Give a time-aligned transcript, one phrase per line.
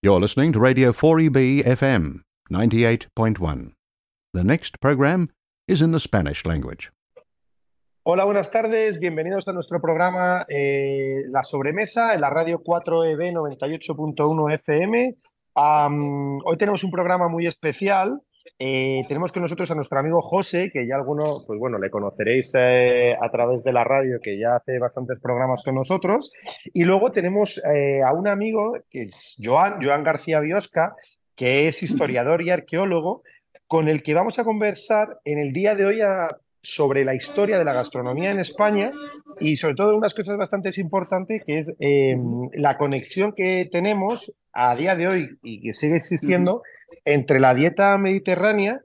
[0.00, 2.20] You're listening to Radio 4EB FM
[2.52, 3.72] 98.1.
[4.32, 5.30] The next program
[5.66, 6.92] is in the Spanish language.
[8.04, 9.00] Hola, buenas tardes.
[9.00, 15.16] Bienvenidos a nuestro programa eh, La Sobremesa en la radio 4EB 98.1 FM.
[15.56, 18.22] Am, hoy tenemos un programa muy especial.
[18.60, 22.50] Eh, tenemos con nosotros a nuestro amigo José, que ya alguno, pues bueno, le conoceréis
[22.56, 26.32] eh, a través de la radio, que ya hace bastantes programas con nosotros.
[26.74, 30.96] Y luego tenemos eh, a un amigo, que es Joan, Joan García Biosca,
[31.36, 33.22] que es historiador y arqueólogo,
[33.68, 36.28] con el que vamos a conversar en el día de hoy a-
[36.62, 38.90] sobre la historia de la gastronomía en España
[39.40, 42.16] y sobre todo unas cosas bastante importantes, que es eh,
[42.54, 46.62] la conexión que tenemos a día de hoy y que sigue existiendo
[47.04, 48.80] entre la dieta mediterránea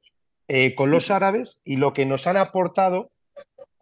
[0.48, 3.12] eh, con los árabes y lo que nos han aportado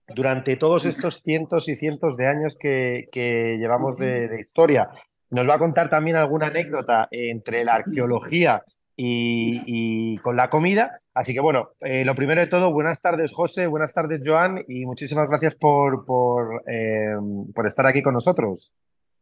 [0.07, 4.89] durante todos estos cientos y cientos de años que, que llevamos de, de historia.
[5.29, 8.63] Nos va a contar también alguna anécdota entre la arqueología
[8.95, 11.00] y, y con la comida.
[11.13, 14.85] Así que bueno, eh, lo primero de todo, buenas tardes José, buenas tardes Joan y
[14.85, 17.15] muchísimas gracias por, por, eh,
[17.53, 18.73] por estar aquí con nosotros.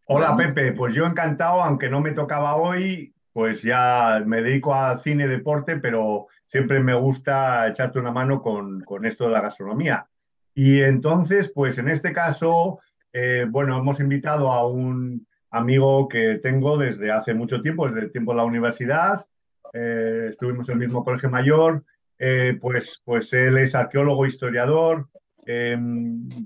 [0.05, 4.99] Hola Pepe, pues yo encantado, aunque no me tocaba hoy, pues ya me dedico al
[4.99, 10.07] cine deporte, pero siempre me gusta echarte una mano con, con esto de la gastronomía.
[10.53, 12.79] Y entonces, pues en este caso,
[13.13, 18.11] eh, bueno, hemos invitado a un amigo que tengo desde hace mucho tiempo, desde el
[18.11, 19.25] tiempo de la universidad,
[19.73, 21.83] eh, estuvimos en el mismo colegio mayor,
[22.17, 25.07] eh, pues, pues él es arqueólogo, historiador,
[25.45, 25.77] eh,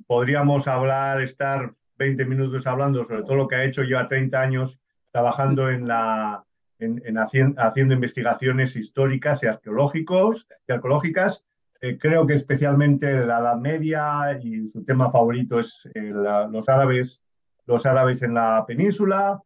[0.07, 4.79] podríamos hablar, estar 20 minutos hablando sobre todo lo que ha hecho, lleva 30 años
[5.11, 6.43] trabajando en la,
[6.79, 11.43] en, en hacien- haciendo investigaciones históricas y, arqueológicos, arqueológicas.
[11.81, 17.23] Eh, creo que especialmente la Edad Media y su tema favorito es los árabes,
[17.65, 19.41] los árabes en la península.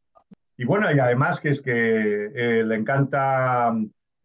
[0.57, 3.73] Y bueno, y además que es que eh, le encanta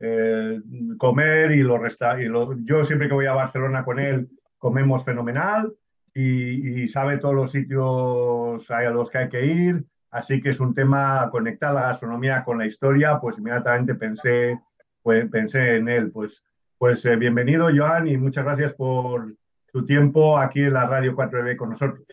[0.01, 0.61] eh,
[0.99, 2.29] comer y, lo resta y
[2.65, 5.73] yo siempre que voy a Barcelona con él comemos fenomenal
[6.15, 9.85] y, sabe todos los sitios a los que hay que ir.
[10.11, 14.61] Así que es un tema conectar la gastronomía con la historia, pues inmediatamente pensé,
[15.03, 16.11] pues, pensé en él.
[16.13, 16.43] Pues,
[16.79, 19.35] pues eh, bienvenido, Joan, y muchas gracias por
[19.73, 22.07] tu tiempo aquí en la Radio 4B con nosotros.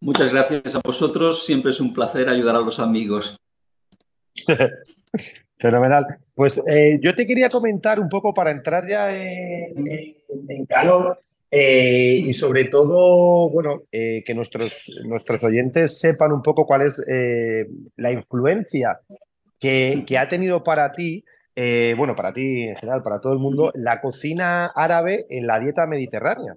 [0.00, 1.44] Muchas gracias a vosotros.
[1.44, 3.36] Siempre es un placer ayudar a los amigos.
[5.58, 6.06] Fenomenal.
[6.34, 11.18] Pues eh, yo te quería comentar un poco para entrar ya en, calor
[11.50, 17.02] eh, y sobre todo, bueno, eh, que nuestros, nuestros oyentes sepan un poco cuál es
[17.96, 19.00] la influencia
[19.58, 21.24] que, que ha tenido para ti,
[21.96, 25.86] bueno, para ti en general, para todo el mundo, la cocina árabe en la dieta
[25.86, 26.54] mediterránea.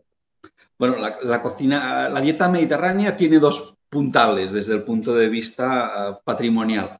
[0.79, 6.23] Bueno, la, cocina, la dieta mediterránea tiene dos puntales desde el punto de vista uh,
[6.23, 6.97] patrimonial.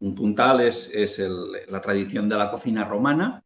[0.00, 1.20] Un puntal es,
[1.68, 3.44] la tradición de la cocina romana.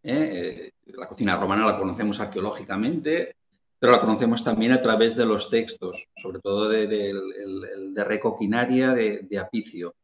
[0.00, 0.70] ¿eh?
[0.86, 3.34] La cocina romana la conocemos arqueológicamente,
[3.80, 7.12] pero la conocemos también a través de los textos, sobre todo de, de,
[9.28, 9.96] de, Apicio.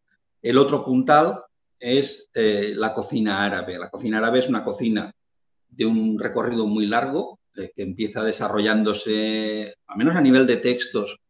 [0.43, 1.45] El otro puntal
[1.79, 3.79] es eh, la cocina árabe.
[3.79, 5.15] La cocina árabe es una cocina
[5.69, 11.21] de un recorrido muy largo, eh, que empieza desarrollándose, al menos a nivel de textos,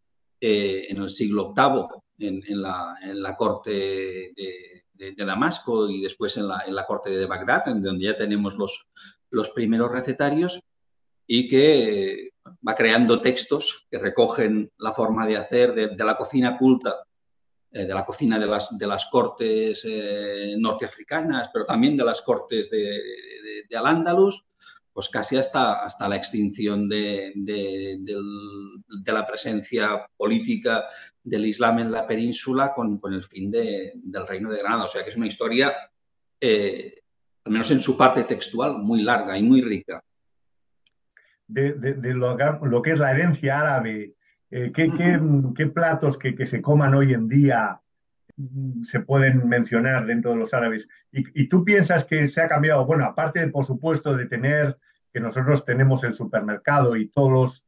[0.40, 6.36] eh, en el siglo VIII, en, la, en la, corte de, de, Damasco y después
[6.38, 8.88] en la, corte de Bagdad, en donde ya tenemos los,
[9.30, 10.60] los primeros recetarios,
[11.26, 12.30] y que
[12.66, 17.04] va creando textos que recogen la forma de hacer de, la cocina culta,
[17.70, 22.22] eh, de la cocina de las, de las cortes eh, norteafricanas, pero también de las
[22.22, 24.44] cortes de, de, de Al-Ándalus,
[24.92, 30.84] pues casi hasta, hasta la extinción de, de, de, la presencia política
[31.22, 34.84] del Islam en la península con, con el fin del Reino de Granada.
[34.84, 35.72] O sea que es una historia,
[36.40, 37.02] eh,
[37.44, 40.02] al menos en su parte textual, muy larga y muy rica.
[41.46, 41.74] De,
[42.14, 44.14] lo, lo, que es la herencia árabe,
[44.50, 45.20] eh, ¿qué, qué,
[45.56, 47.80] qué, platos que, que, se coman hoy en día
[48.84, 50.88] se pueden mencionar dentro de los árabes?
[51.12, 52.86] ¿Y, tú piensas que se ha cambiado?
[52.86, 54.78] Bueno, aparte, por supuesto, de tener
[55.12, 57.64] que nosotros tenemos el supermercado y todos los,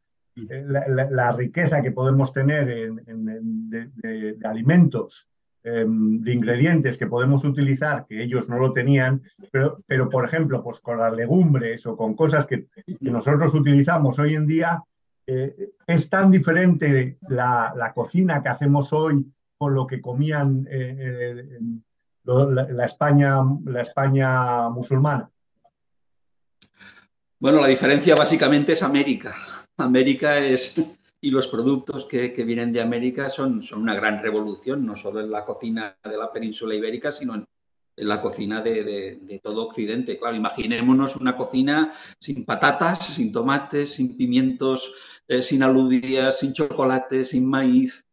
[0.50, 5.28] eh, la, riqueza que podemos tener en, de, alimentos,
[5.64, 10.62] eh, de ingredientes que podemos utilizar, que ellos no lo tenían, pero, pero por ejemplo,
[10.62, 14.82] pues con las legumbres o con cosas que, que nosotros utilizamos hoy en día,
[15.26, 19.24] eh, es tan diferente la, la, cocina que hacemos hoy
[19.68, 21.58] lo que comían eh,
[22.24, 25.30] la, la, España, la España musulmana.
[27.38, 29.34] Bueno, la diferencia básicamente es América.
[29.76, 34.96] América es, y los productos que, vienen de América son, son, una gran revolución, no
[34.96, 37.46] solo en la cocina de la península ibérica, sino en,
[37.96, 40.18] la cocina de, todo Occidente.
[40.18, 44.94] Claro, imaginémonos una cocina sin patatas, sin tomates, sin pimientos,
[45.28, 48.06] eh, sin alubias, sin chocolate, sin maíz.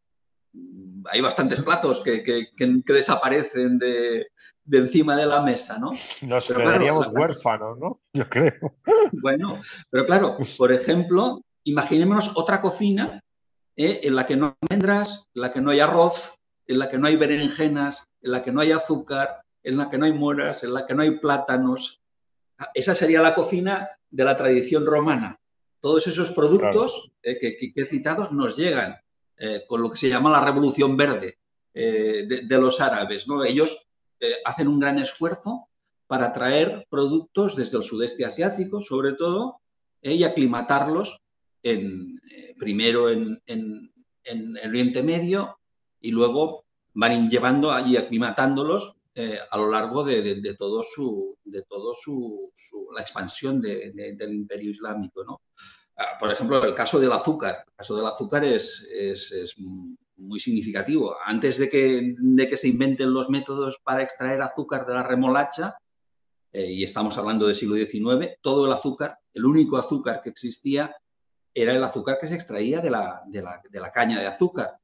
[1.11, 4.27] Hay bastantes platos que, que, desaparecen de,
[4.71, 5.91] encima de la mesa, ¿no?
[6.21, 8.01] Nos quedaríamos huérfanos, ¿no?
[8.13, 8.75] Yo creo.
[9.21, 13.21] Bueno, pero claro, por ejemplo, imaginémonos otra cocina
[13.75, 16.89] eh, en la que no hay almendras, en la que no hay arroz, en la
[16.89, 20.13] que no hay berenjenas, en la que no hay azúcar, en la que no hay
[20.13, 22.01] moras, en la que no hay plátanos.
[22.73, 25.39] Esa sería la cocina de la tradición romana.
[25.79, 28.97] Todos esos productos eh, que, he citado nos llegan
[29.39, 31.38] eh, con lo que se llama la revolución verde
[31.74, 33.25] de, los árabes.
[33.27, 33.45] ¿no?
[33.45, 33.88] Ellos
[34.44, 35.69] hacen un gran esfuerzo
[36.07, 39.62] para traer productos desde el sudeste asiático, sobre todo,
[40.01, 41.21] y aclimatarlos
[41.63, 43.89] en, eh, primero en, en,
[44.65, 45.57] Oriente Medio
[46.00, 50.21] y luego van llevando allí aclimatándolos eh, a lo largo de,
[50.94, 52.51] su de todo su,
[52.95, 55.42] la expansión del imperio islámico ¿no?
[56.01, 57.65] Ah, por ejemplo el caso del azúcar.
[57.67, 59.55] El caso del azúcar es, es,
[60.15, 61.15] muy significativo.
[61.25, 65.77] Antes de que, de que se inventen los métodos para extraer azúcar de la remolacha
[66.51, 70.95] eh, y estamos hablando del siglo XIX todo el azúcar el único azúcar que existía
[71.53, 74.77] era el azúcar que se extraía de la, de la, caña de azúcar.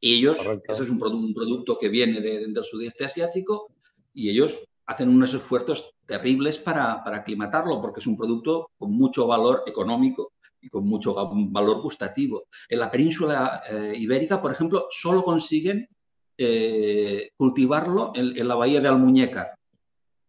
[0.00, 0.38] Y ellos,
[0.68, 3.68] eso es un, un, producto que viene de, del sudeste asiático,
[4.12, 9.26] y ellos hacen unos esfuerzos terribles para, para aclimatarlo, porque es un producto con mucho
[9.26, 10.33] valor económico
[10.64, 11.14] y con mucho
[11.50, 12.44] valor gustativo.
[12.68, 15.88] En la península eh, ibérica, por ejemplo, solo consiguen
[16.36, 19.54] eh, cultivarlo en, en, la bahía de Almuñécar,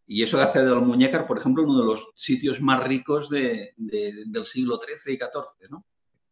[0.07, 3.73] y eso hace de Almuñécar, por ejemplo, uno de los sitios más ricos del
[4.43, 5.69] siglo XIII y XIV.
[5.71, 5.85] ¿no?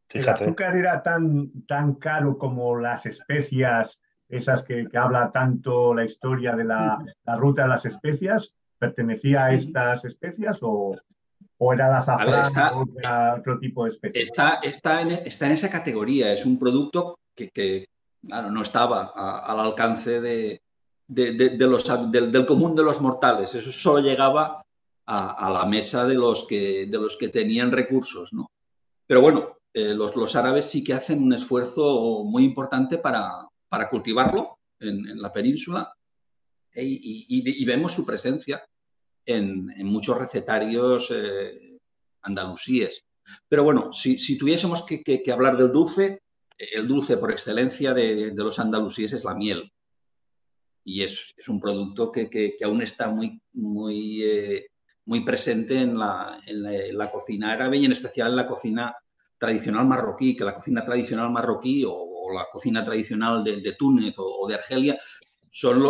[0.09, 6.55] ¿El azúcar era tan, tan caro como las especias, esas que, habla tanto la historia
[6.55, 7.03] de la,
[7.37, 8.53] ruta de las especias?
[8.77, 10.95] ¿Pertenecía a estas especias o,
[11.71, 13.97] era la azafrán o otro tipo de?
[14.13, 17.87] Está, está, en, está en esa categoría, es un producto que,
[18.27, 19.13] claro, no estaba
[19.45, 20.61] al alcance de,
[21.07, 23.53] de, los, del, común de los mortales.
[23.55, 24.65] Eso solo llegaba
[25.05, 28.33] a, la mesa de los, que, de los que tenían recursos.
[28.33, 28.49] ¿no?
[29.05, 33.89] Pero bueno, eh, los, los, árabes sí que hacen un esfuerzo muy importante para, para
[33.89, 35.93] cultivarlo en, la península
[36.73, 38.63] e, y, vemos su presencia
[39.25, 41.79] en, en muchos recetarios eh,
[42.21, 43.05] andalusíes.
[43.47, 46.21] Pero bueno, si, si tuviésemos que, que, hablar del dulce,
[46.57, 49.71] el dulce por excelencia de, de los andalusíes es la miel
[50.83, 54.67] y es, es un producto que, que, aún está muy, muy, eh,
[55.05, 58.95] muy presente en la, en, la, cocina árabe y en especial en la cocina
[59.37, 64.55] tradicional marroquí, que la cocina tradicional marroquí o, la cocina tradicional de, Túnez o, de
[64.55, 64.97] Argelia
[65.55, 65.83] son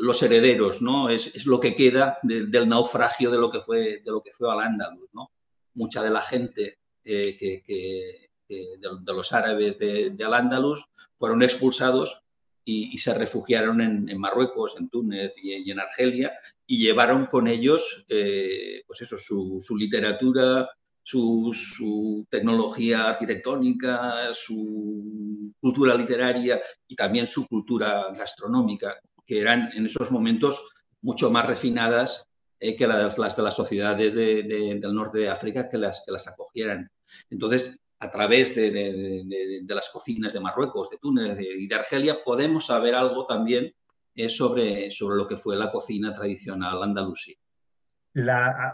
[0.00, 1.10] los herederos, ¿no?
[1.10, 4.50] Es, es lo que queda del naufragio de lo que fue, de lo que fue
[4.50, 5.30] Al-Ándalus, ¿no?
[5.74, 8.78] Mucha de la gente eh, que, de,
[9.14, 10.86] los árabes de, Al-Ándalus
[11.18, 12.22] fueron expulsados
[12.64, 16.32] y, se refugiaron en, Marruecos, en Túnez y, en Argelia
[16.66, 20.66] y llevaron con ellos eh, pues eso, su, literatura,
[21.02, 28.98] su, tecnología arquitectónica, su cultura literaria y también su cultura gastronómica,
[29.30, 30.60] que eran en esos momentos
[31.02, 36.02] mucho más refinadas eh, que las, de las sociedades del norte de África que las,
[36.04, 36.90] que las acogieran.
[37.30, 42.96] Entonces, a través de, las cocinas de Marruecos, de Túnez y de Argelia, podemos saber
[42.96, 43.72] algo también
[44.16, 47.38] eh, sobre, sobre lo que fue la cocina tradicional andalusí.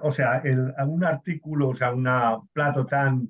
[0.03, 0.43] o sea,
[0.87, 3.29] un artículo, o sea, un plato tan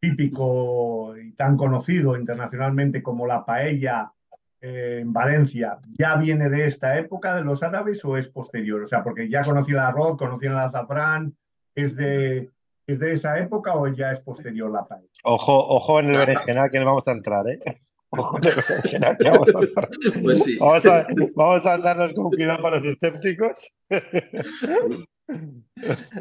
[0.00, 4.12] típico y tan conocido internacionalmente como la paella
[4.60, 8.82] eh, en Valencia, ¿ya viene de esta época de los árabes o es posterior?
[8.82, 11.36] O sea, porque ya conocían el arroz, conocían el azafrán,
[11.74, 12.50] es de,
[12.88, 15.06] ¿Es de esa época o ya es posterior la paella?
[15.22, 17.60] Ojo, ojo en el berenjenal que no vamos a entrar, ¿eh?
[18.08, 19.88] Ojo en el berenjenal que vamos a entrar.
[20.22, 20.56] Pues sí.
[20.58, 23.74] Vamos a, vamos a andarnos con cuidado para los escépticos.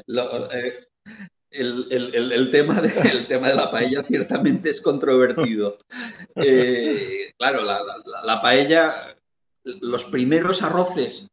[0.07, 0.73] Lo, eh,
[1.57, 5.77] el, el, el, tema de, el tema de la paella ciertamente es controvertido.
[6.39, 8.93] Eh, claro, la, la, la, paella,
[9.63, 11.31] los primeros arroces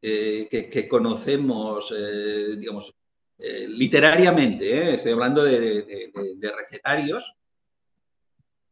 [0.00, 2.94] eh, que, que, conocemos, eh, digamos,
[3.38, 6.12] literariamente, estoy hablando de,
[6.56, 7.34] recetarios,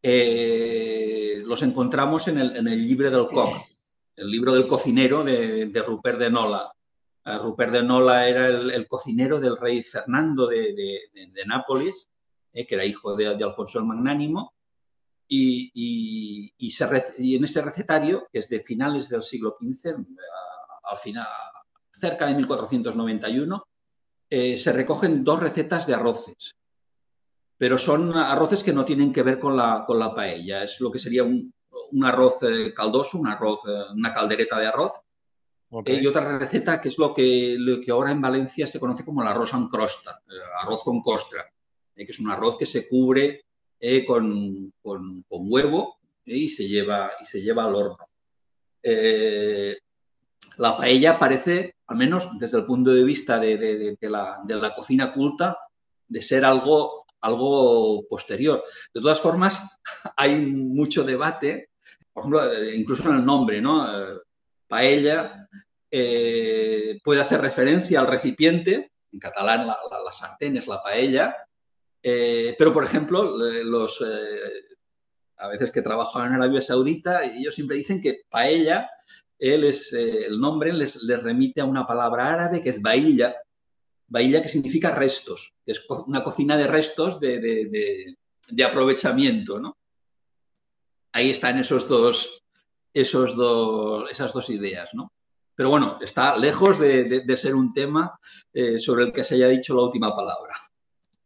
[0.02, 3.64] eh, los encontramos en el, libro del coc,
[4.16, 6.70] el libro del cocinero de, Rupert de Nola.
[7.24, 11.00] Rupert de Nola era el, cocinero del rey Fernando de,
[11.46, 12.10] Nápoles,
[12.52, 14.54] que era hijo de, Alfonso el Magnánimo,
[15.28, 19.96] y, en ese recetario, que es de finales del siglo XV,
[20.84, 21.26] al final,
[21.90, 23.66] cerca de 1491,
[24.28, 26.56] eh, se recogen dos recetas de arroces,
[27.58, 29.84] pero son arroces que no tienen que ver con la,
[30.16, 31.52] paella, es lo que sería un,
[32.02, 34.92] arroz eh, caldoso, un arroz, eh, una caldereta de arroz,
[35.86, 39.22] y otra receta que es lo que, lo que ahora en Valencia se conoce como
[39.22, 40.22] el arroz en crosta,
[40.60, 41.44] arroz con costra,
[41.94, 43.44] que es un arroz que se cubre
[44.06, 48.08] con, con, huevo y, se lleva, y se lleva al horno
[50.58, 55.56] la paella parece, al menos desde el punto de vista de, la, cocina culta,
[56.08, 58.62] de ser algo, algo posterior.
[58.92, 59.80] De todas formas,
[60.16, 61.70] hay mucho debate,
[62.12, 63.86] por ejemplo, eh, incluso en el nombre, ¿no?
[64.72, 65.48] Eh, paella
[65.90, 69.76] eh, puede hacer referencia al recipiente, en catalán la,
[70.12, 71.36] sartén es la paella,
[72.02, 73.22] pero por ejemplo,
[73.64, 74.02] los,
[75.36, 78.88] a veces que trabajan en Arabia Saudita, ellos siempre dicen que paella
[79.42, 83.34] él es, eh, el nombre les, remite a una palabra árabe que es bailla,
[84.06, 88.16] bailla que significa restos, que es una cocina de restos de,
[88.64, 89.76] aprovechamiento, ¿no?
[91.10, 92.41] Ahí están esos dos,
[92.92, 95.12] esos dos, esas dos ideas, ¿no?
[95.54, 98.18] Pero bueno, está lejos de, ser un tema
[98.52, 100.54] eh, sobre el que se haya dicho la última palabra.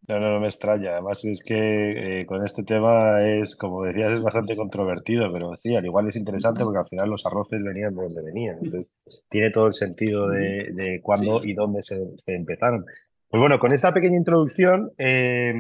[0.09, 0.93] No, no, no me extraña.
[0.93, 5.75] Además es que eh, con este tema es, como decías, es bastante controvertido, pero sí,
[5.75, 8.59] al igual es interesante porque al final los arroces venían de donde venían.
[8.63, 8.91] Entonces,
[9.29, 12.85] tiene todo el sentido de, de cuándo y dónde se, empezaron.
[13.29, 15.55] Pues bueno, con esta pequeña introducción, eh,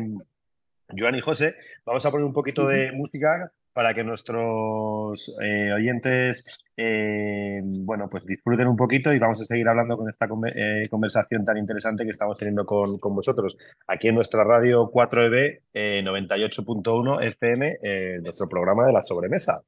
[0.97, 6.65] Joan y José, vamos a poner un poquito de música para que nuestros eh, oyentes
[6.79, 11.45] eh, bueno, pues disfruten un poquito y vamos a seguir hablando con esta eh, conversación
[11.45, 13.55] tan interesante que estamos teniendo con, con vosotros
[13.87, 17.77] aquí en nuestra radio 4EB 98.1 FM,
[18.23, 19.61] nuestro programa de la sobremesa.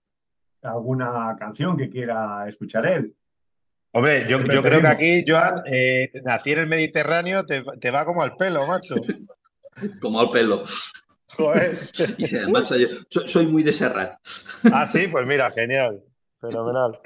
[0.62, 3.14] ¿Alguna canción que quiera escuchar él?
[3.92, 5.64] Hombre, yo, yo creo que aquí, Joan,
[6.24, 8.94] nací en el Mediterráneo, te, te va como al pelo, macho.
[10.00, 10.64] como al pelo.
[12.18, 12.68] Y además
[13.26, 14.18] soy, muy de Serrat.
[14.72, 16.02] Ah, sí, pues mira, genial.
[16.40, 16.98] Fenomenal.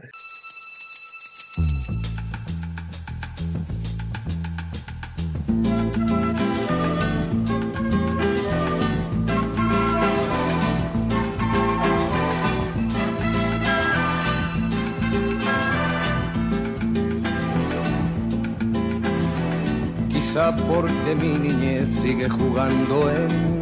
[20.09, 23.62] Quizá porque mi niñez sigue jugando en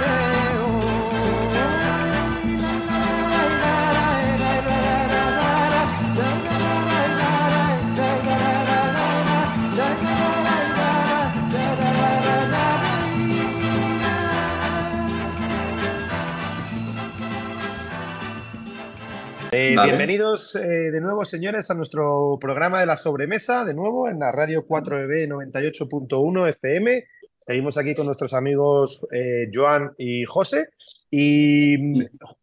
[19.53, 24.17] Eh, bienvenidos eh, de nuevo, señores, a nuestro programa de la sobremesa, de nuevo en
[24.17, 27.03] la radio 4EB 98.1 FM.
[27.45, 30.67] Seguimos aquí con nuestros amigos eh, Joan y José.
[31.09, 31.75] Y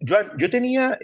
[0.07, 0.99] Joan, yo tenía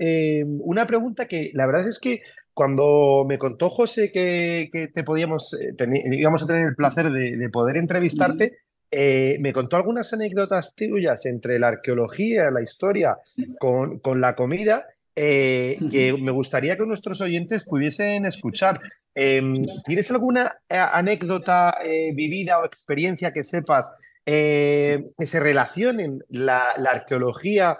[0.60, 2.20] una pregunta que la verdad es que
[2.52, 5.56] cuando me contó José que, te podíamos,
[5.88, 8.58] íbamos a tener el placer de, poder entrevistarte,
[8.92, 13.16] me contó algunas anécdotas tuyas entre la arqueología, la historia,
[13.58, 14.84] con, con la comida.
[15.16, 18.80] Eh, que me gustaría que nuestros oyentes pudiesen escuchar.
[19.14, 23.92] Em, ¿Tienes alguna eh, anécdota eh, vivida o experiencia que sepas
[24.26, 27.76] que se relacionen la, arqueología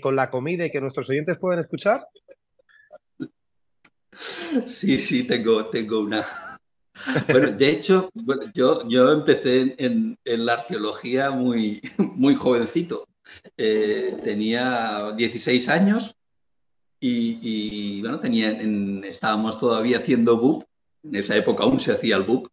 [0.00, 2.06] con la comida y que nuestros oyentes puedan escuchar?
[4.64, 6.24] Sí, sí, tengo, tengo una.
[7.28, 8.10] Bueno, de hecho,
[8.54, 13.06] yo, yo empecé en, en, la arqueología muy, muy jovencito.
[13.54, 16.16] tenía 16 años
[17.00, 18.50] y, bueno, tenía,
[19.04, 20.64] estábamos todavía haciendo BUP,
[21.04, 22.48] en esa época aún se hacía el BUP,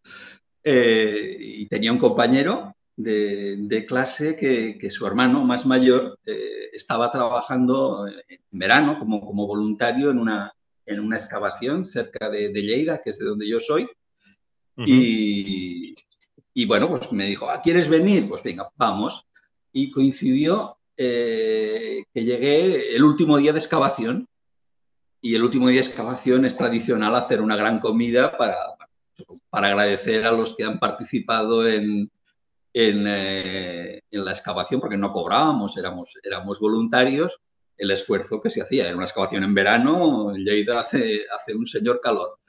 [0.63, 8.07] eh, y tenía un compañero de, clase que, su hermano más mayor eh, estaba trabajando
[8.07, 10.53] en verano como, como voluntario en una,
[10.85, 13.87] en una excavación cerca de, Lleida, que es de donde yo soy.
[14.77, 15.95] y,
[16.53, 18.27] y, bueno, pues me dijo, ¿Ah, ¿quieres venir?
[18.27, 19.25] Pues venga, vamos.
[19.71, 24.27] Y coincidió eh, que llegué el último día de excavación
[25.23, 28.57] y el último día de excavación es tradicional hacer una gran comida para,
[29.49, 32.11] para agradecer a los que han participado en,
[32.73, 37.39] en, eh, la excavación, porque no cobrábamos, éramos, éramos voluntarios,
[37.77, 38.85] el esfuerzo que se hacía.
[38.85, 42.39] Era una excavación en verano, en Lleida hace, hace un señor calor.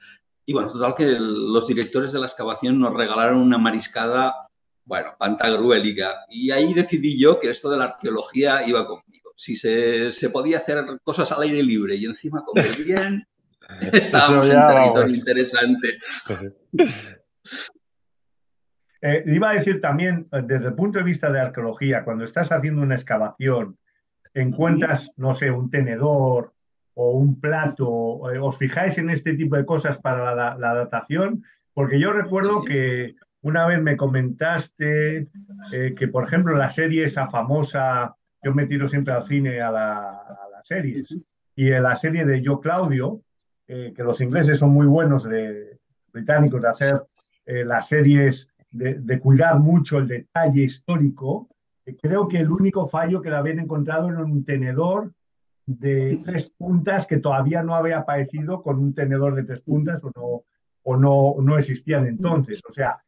[0.45, 4.49] Y bueno, total que los directores de la excavación nos regalaron una mariscada,
[4.83, 6.25] bueno, pantagruélica.
[6.29, 10.57] Y ahí decidí yo que esto de la arqueología iba conmigo si se, se, podía
[10.57, 13.27] hacer cosas al aire libre y encima comer bien,
[13.91, 15.99] estábamos en territorio interesante.
[19.07, 22.51] Eh, iba a decir también, eh, desde el punto de vista de arqueología, cuando estás
[22.51, 23.77] haciendo una excavación,
[24.33, 26.53] encuentras, no sé, un tenedor
[26.95, 31.43] o un plato, eh, ¿os fijáis en este tipo de cosas para la, la datación?
[31.75, 35.27] Porque yo recuerdo que una vez me comentaste
[35.69, 38.15] que, por ejemplo, la serie esa famosa
[38.45, 41.17] yo me tiro siempre al cine, a, las series.
[41.55, 43.23] Y en la serie de Yo Claudio,
[43.67, 45.79] eh, que los ingleses son muy buenos, de
[46.13, 47.01] británicos, de hacer
[47.47, 51.49] eh, las series, de, cuidar mucho el detalle histórico,
[51.87, 55.11] eh, creo que el único fallo que le habían encontrado era un tenedor
[55.65, 60.11] de tres puntas que todavía no había aparecido con un tenedor de tres puntas o
[60.15, 60.43] no,
[60.83, 62.61] o no, no existían entonces.
[62.69, 63.01] O sea,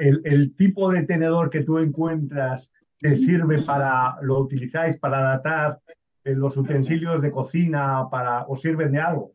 [0.00, 2.72] el, el, tipo de tenedor que tú encuentras
[3.16, 5.80] sirve para, lo utilizáis para datar
[6.24, 9.32] eh, los utensilios de cocina para, o sirven de algo?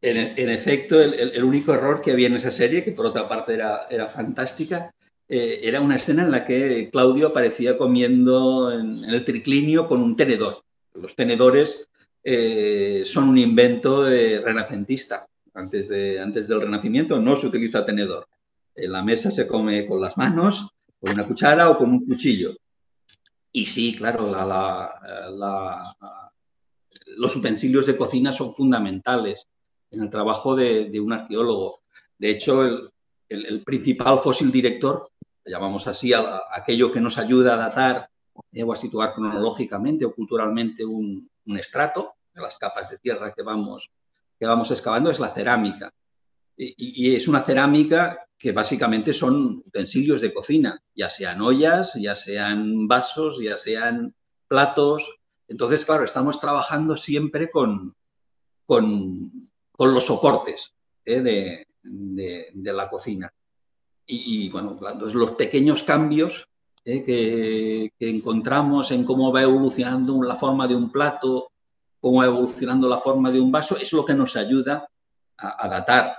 [0.00, 3.86] En, efecto, el, único error que había en esa serie, que por otra parte era,
[3.90, 4.94] era fantástica,
[5.28, 10.16] eh, era una escena en la que Claudio aparecía comiendo en, el triclinio con un
[10.16, 10.62] tenedor.
[10.94, 11.88] Los tenedores
[12.22, 15.26] eh, son un invento renacentista.
[15.54, 18.28] Antes, de, antes del Renacimiento no se utiliza tenedor.
[18.74, 20.70] En la mesa se come con las manos,
[21.00, 22.54] con una cuchara o con un cuchillo.
[23.56, 24.30] Y sí, claro,
[27.16, 29.46] los utensilios de cocina son fundamentales
[29.90, 31.80] en el trabajo de, un arqueólogo.
[32.18, 32.92] De hecho,
[33.30, 35.08] el, principal fósil director,
[35.42, 38.10] llamamos así a, aquello que nos ayuda a datar
[38.52, 43.42] eh, o a situar cronológicamente o culturalmente un, estrato de las capas de tierra que
[43.42, 43.90] vamos,
[44.38, 45.90] que vamos excavando, es la cerámica.
[46.56, 52.86] Y, es una cerámica que básicamente son utensilios de cocina, ya sean ollas, ya sean
[52.86, 54.14] vasos, ya sean
[54.48, 55.18] platos.
[55.48, 57.94] Entonces, claro, estamos trabajando siempre con,
[58.66, 61.20] con, los soportes ¿eh?
[61.20, 63.32] de, la cocina.
[64.06, 64.78] Y, bueno,
[65.12, 66.48] los pequeños cambios
[66.84, 67.02] ¿eh?
[67.02, 71.50] que, encontramos en cómo va evolucionando la forma de un plato,
[72.00, 74.88] cómo va evolucionando la forma de un vaso, es lo que nos ayuda
[75.38, 76.16] a, datar.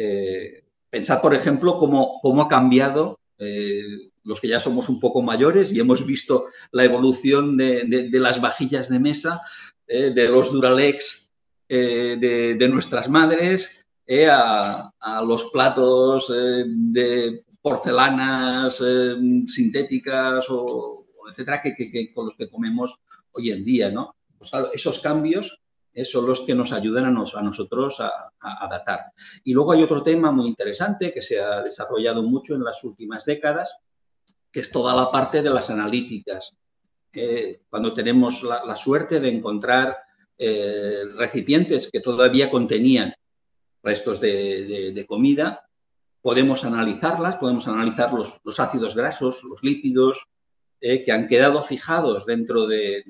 [0.00, 5.22] Eh, Pensad, por ejemplo, cómo, cómo ha cambiado eh, los que ya somos un poco
[5.22, 9.40] mayores y hemos visto la evolución de, las vajillas de mesa,
[9.86, 11.32] eh, de los Duralex
[11.68, 12.16] eh,
[12.58, 13.86] de, nuestras madres,
[14.30, 14.90] a,
[15.26, 18.82] los platos de porcelanas
[19.46, 22.98] sintéticas o, etcétera, que, con los que comemos
[23.32, 24.14] hoy en día, ¿no?
[24.38, 25.60] Pues esos cambios
[26.04, 29.12] son los que nos ayudan a, nosotros a, adaptar.
[29.44, 33.24] Y luego hay otro tema muy interesante que se ha desarrollado mucho en las últimas
[33.24, 33.82] décadas,
[34.50, 36.54] que es toda la parte de las analíticas.
[37.68, 39.96] cuando tenemos la, suerte de encontrar
[40.38, 43.12] eh, recipientes que todavía contenían
[43.82, 45.68] restos de, comida,
[46.22, 50.28] podemos analizarlas, podemos analizar los, ácidos grasos, los lípidos,
[50.80, 53.02] eh, que han quedado fijados dentro de,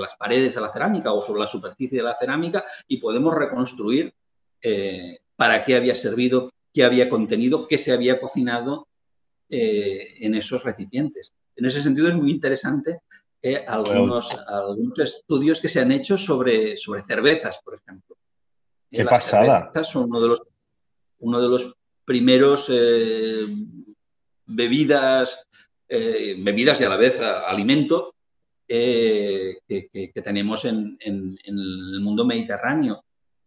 [0.00, 4.12] las paredes de la cerámica o sobre la superficie de la cerámica y podemos reconstruir
[4.62, 8.86] eh, para qué había servido, qué había contenido, qué se había cocinado
[9.50, 11.32] en esos recipientes.
[11.54, 12.98] En ese sentido es muy interesante
[13.68, 18.16] algunos, algunos estudios que se han hecho sobre, sobre cervezas, por ejemplo.
[18.90, 19.72] Qué pasada.
[19.84, 20.42] son uno de los,
[21.18, 23.44] uno de los primeros eh,
[24.46, 25.46] bebidas,
[25.88, 28.14] eh, bebidas y a la vez alimento
[28.66, 33.04] eh, que, tenemos en, el mundo mediterráneo.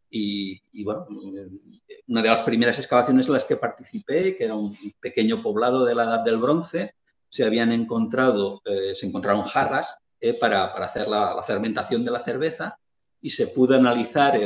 [0.10, 1.06] Y, bueno,
[2.08, 5.96] una de las primeras excavaciones en las que participé, que era un pequeño poblado de
[5.96, 6.96] la Edad del Bronce,
[7.30, 12.80] se habían encontrado, eh, se encontraron jarras eh, para, hacer la, fermentación de la cerveza
[13.22, 14.40] y se pudo analizar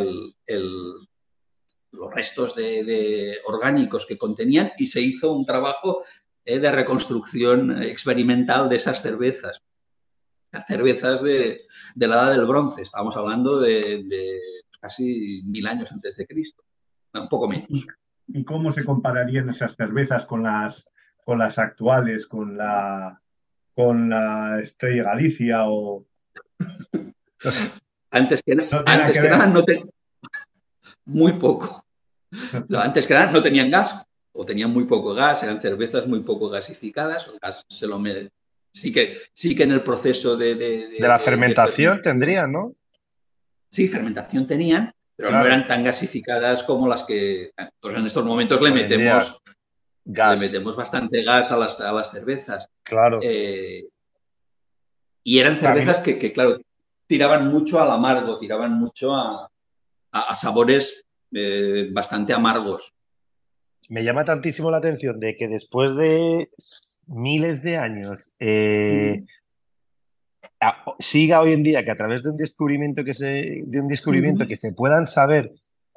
[1.92, 6.04] los restos de, orgánicos que contenían y se hizo un trabajo
[6.44, 9.62] de reconstrucción experimental de esas cervezas.
[10.52, 11.58] Las cervezas de,
[11.96, 14.06] la edad del bronce, estamos hablando de,
[14.80, 16.64] casi mil años antes de Cristo,
[17.14, 17.88] un poco menos.
[18.28, 20.86] ¿Y cómo se compararían esas cervezas con las
[21.24, 23.22] con las actuales, con la,
[23.76, 26.06] con la Estrella Galicia o...
[28.12, 28.52] Antes que,
[28.86, 29.64] antes que, nada no
[31.06, 31.86] muy poco.
[32.78, 36.50] antes que nada no tenían gas o tenían muy poco gas, eran cervezas muy poco
[36.50, 37.98] gasificadas, gas se lo
[38.74, 42.76] sí que sí que en el proceso de de, la fermentación tendrían, ¿no?
[43.70, 48.62] Sí, fermentación tenían, pero no eran tan gasificadas como las que pues en estos momentos
[48.62, 49.42] le metemos
[50.06, 52.70] le metemos bastante gas a las, a las cervezas.
[52.84, 53.20] Claro.
[53.22, 53.86] Eh,
[55.24, 56.60] y eran cervezas que, claro,
[57.08, 59.50] tiraban mucho al amargo, tiraban mucho a,
[60.36, 62.94] sabores eh, bastante amargos.
[63.90, 66.50] Me llama tantísimo la atención de que después de
[67.12, 69.24] miles de años eh,
[71.00, 74.48] siga hoy en día que a través de un descubrimiento que se, de un descubrimiento
[74.48, 75.52] que se puedan saber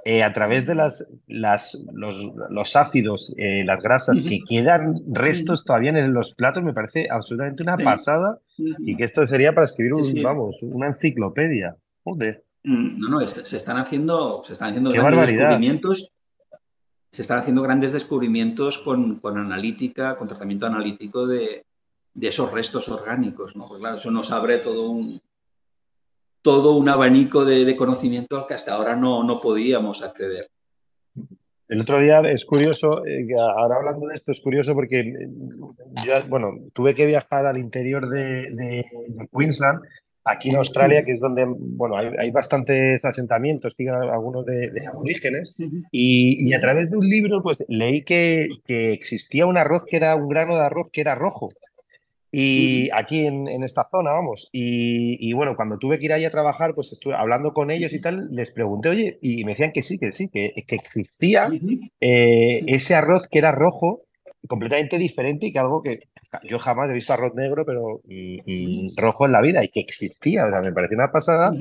[0.07, 5.91] eh, a través de las, las, los, ácidos, eh, las grasas que quedan restos todavía
[5.91, 10.23] en los platos, me parece absolutamente una pasada y que esto sería para escribir un,
[10.23, 11.77] vamos, una enciclopedia.
[12.03, 12.45] Joder.
[12.65, 16.13] Mm, no, no, se están haciendo, se están haciendo grandes descubrimientos.
[17.15, 21.65] Se están haciendo grandes descubrimientos con, con analítica, con tratamiento analítico de,
[22.13, 23.55] de esos restos orgánicos.
[23.55, 23.69] ¿no?
[23.69, 25.21] Claro, eso nos abre todo un,
[26.43, 30.49] todo un abanico de, conocimiento al que hasta ahora no, no podíamos acceder.
[31.69, 35.29] El otro día es curioso, eh, ahora hablando de esto es curioso porque eh,
[36.05, 38.85] yo, bueno, tuve que viajar al interior de,
[39.33, 39.83] Queensland,
[40.25, 43.77] aquí en Australia, que es donde, bueno, hay, bastantes asentamientos,
[44.11, 45.55] algunos de, aborígenes,
[45.91, 50.17] y, a través de un libro, pues leí que, que existía un arroz que era
[50.17, 51.51] un grano de arroz que era rojo.
[52.37, 54.49] Y aquí en, esta zona, vamos.
[54.51, 58.01] Y, bueno, cuando tuve que ir ahí a trabajar, pues estuve hablando con ellos y
[58.01, 61.49] tal, les pregunté, oye, y me decían que sí, que sí, que, existía
[62.01, 64.03] eh, ese arroz que era rojo,
[64.47, 66.09] completamente diferente y que algo que
[66.45, 68.01] yo jamás he visto arroz negro, pero
[68.97, 70.47] rojo en la vida y que existía.
[70.47, 71.53] O sea, me pareció una pasada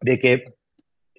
[0.00, 0.44] de que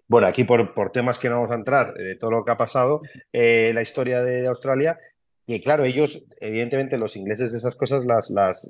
[0.08, 2.58] bueno, aquí por, por, temas que no vamos a entrar, de todo lo que ha
[2.58, 5.00] pasado, eh, la historia de Australia,
[5.48, 8.70] y claro, ellos, evidentemente, los ingleses de esas cosas las, las,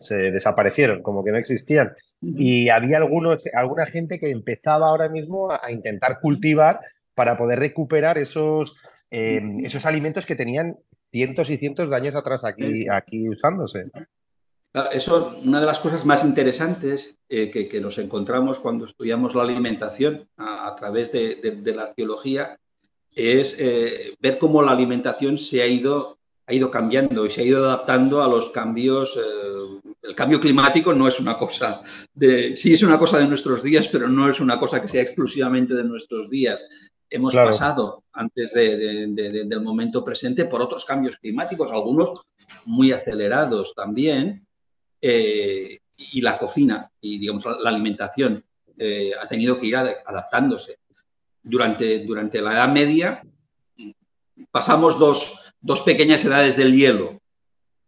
[0.00, 1.92] se desaparecieron, como que no existían.
[2.20, 6.80] Y había algunos, alguna gente que empezaba ahora mismo a, intentar cultivar
[7.14, 8.76] para poder recuperar esos,
[9.10, 10.76] em, esos alimentos que tenían
[11.10, 13.90] cientos y cientos de años atrás aquí, aquí usándose.
[14.92, 20.28] Eso, una de las cosas más interesantes eh, que, nos encontramos cuando estudiamos la alimentación
[20.36, 22.58] a, través de, la arqueología
[23.14, 27.44] es eh, ver cómo la alimentación se ha ido, ha ido cambiando y se ha
[27.44, 29.16] ido adaptando a los cambios.
[29.16, 31.80] Eh, el cambio climático no es una cosa
[32.14, 35.02] de, sí es una cosa de nuestros días, pero no es una cosa que sea
[35.02, 36.87] exclusivamente de nuestros días.
[37.10, 42.26] Hemos pasado antes del momento presente por otros cambios climáticos, algunos
[42.66, 44.46] muy acelerados también,
[45.00, 48.44] eh, y la cocina y digamos la alimentación
[49.20, 50.78] ha tenido que ir adaptándose
[51.42, 53.22] durante, durante la Edad Media
[54.50, 57.20] pasamos dos, dos pequeñas edades del hielo.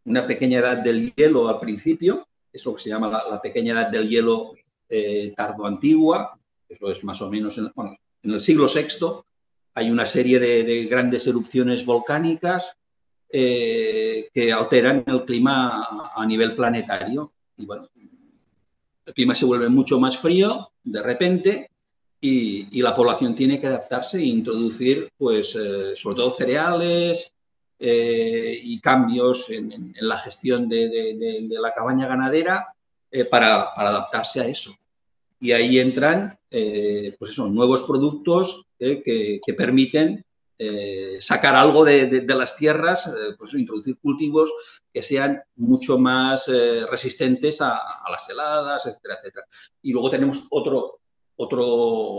[0.05, 3.89] Una pequeña edad del hielo al principio, es lo que se llama la, pequeña edad
[3.89, 4.53] del hielo
[4.89, 7.71] eh, tardo-antigua, eso es más o menos en,
[8.23, 9.23] en, el siglo VI,
[9.75, 12.77] hay una serie de, grandes erupciones volcánicas
[13.31, 17.33] eh, que alteran el clima a, nivel planetario.
[17.57, 17.89] Y bueno,
[19.07, 21.71] el clima se vuelve mucho más frío de repente
[22.21, 27.33] y, la población tiene que adaptarse e introducir, pues, eh, sobre todo cereales
[27.79, 32.75] eh, y cambios en, la gestión de, la cabaña ganadera
[33.31, 34.77] para, adaptarse a eso.
[35.39, 40.25] Y ahí entran, pues eso, nuevos productos que, permiten
[40.63, 44.53] eh, sacar algo de, las tierras, eh, pues introducir cultivos
[44.93, 49.47] que sean mucho más eh, resistentes a, las heladas, etcétera, etcétera.
[49.81, 50.99] Y luego tenemos otro,
[51.37, 51.65] otro,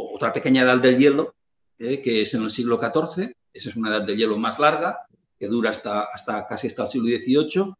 [0.06, 1.36] otra pequeña edad del hielo,
[1.78, 5.06] que es en el siglo XIV, esa es una edad del hielo más larga,
[5.38, 7.76] que dura hasta, hasta casi hasta el siglo XVIII,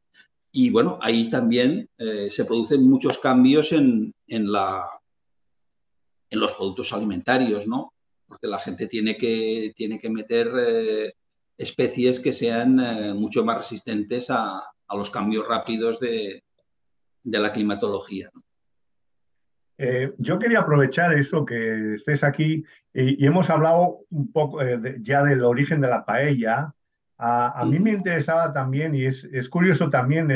[0.52, 4.88] y bueno, ahí también se producen muchos cambios en, en, la,
[6.32, 7.94] en los productos alimentarios, ¿no?
[8.32, 11.14] porque la gente tiene que, tiene que meter eh,
[11.58, 14.64] especies que sean eh, mucho más resistentes a,
[14.94, 16.44] los cambios rápidos de,
[17.24, 18.30] la climatología.
[19.78, 24.60] Eh, yo quería aprovechar eso que estés aquí y, hemos hablado un poco
[25.00, 26.74] ya del origen de la paella.
[27.18, 30.28] A, mí me interesaba también, y es, curioso también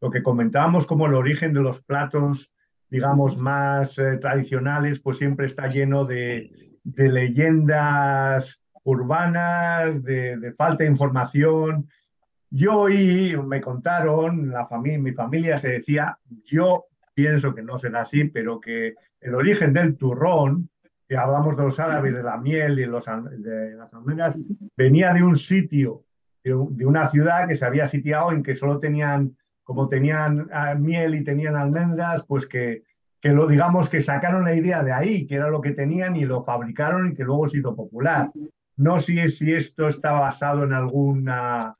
[0.00, 2.50] lo que comentábamos como el origen de los platos,
[2.88, 11.88] digamos, más tradicionales, pues siempre está lleno de, de leyendas urbanas, de, falta de información.
[12.50, 18.02] Yo oí, me contaron, la familia, mi familia se decía, yo pienso que no será
[18.02, 20.70] así, pero que el origen del turrón,
[21.08, 24.38] que hablamos de los árabes, de la miel y de, los, de las almendras,
[24.76, 26.04] venía de un sitio,
[26.44, 29.36] de, una ciudad que se había sitiado en que solo tenían,
[29.66, 32.84] como tenían ah, miel y tenían almendras, pues que
[33.20, 36.24] que lo digamos que sacaron la idea de ahí, que era lo que tenían y
[36.24, 38.30] lo fabricaron y que luego se hizo popular.
[38.76, 41.74] No sé si esto está basado en alguna,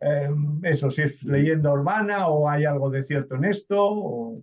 [0.00, 4.42] em, eso, si es leyenda urbana o hay algo de cierto en esto.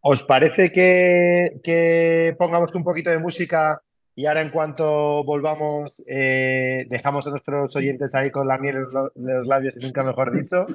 [0.00, 3.80] ¿Os parece que, pongamos un poquito de música
[4.14, 8.76] y ahora en cuanto volvamos eh, dejamos a nuestros oyentes ahí con la miel
[9.14, 10.66] de los labios y nunca mejor dicho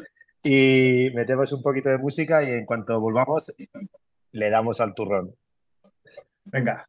[0.44, 3.52] y metemos un poquito de música y en cuanto volvamos
[4.32, 5.36] le damos al turrón.
[6.46, 6.88] Venga.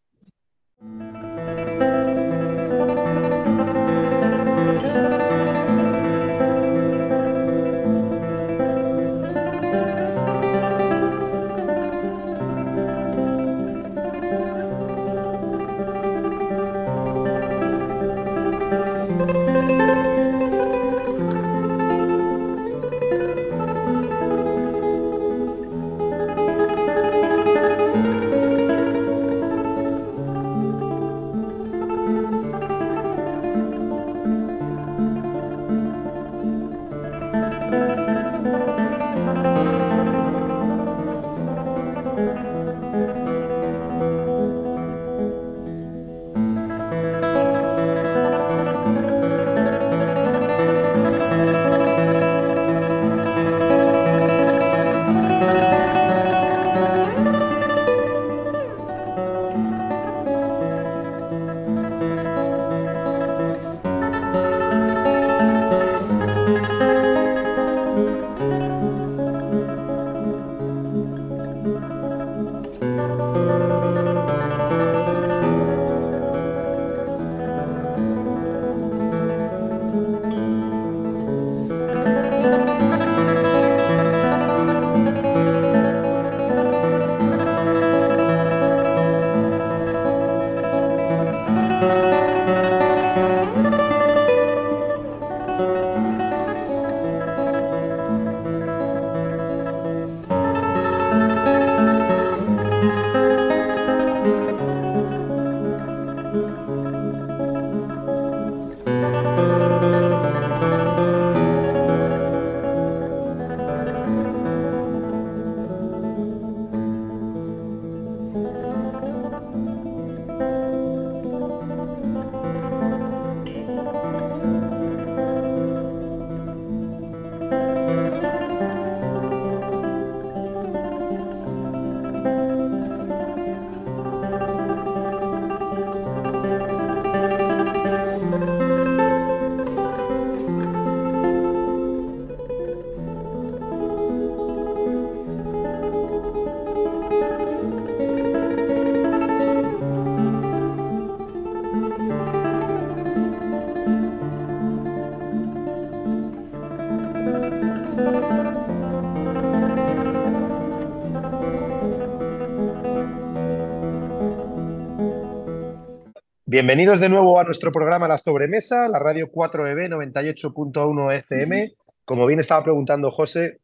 [166.52, 171.72] Bienvenidos de nuevo a nuestro programa La Sobremesa, la radio 4EB 98.1 FM.
[172.04, 173.60] Como bien estaba preguntando José,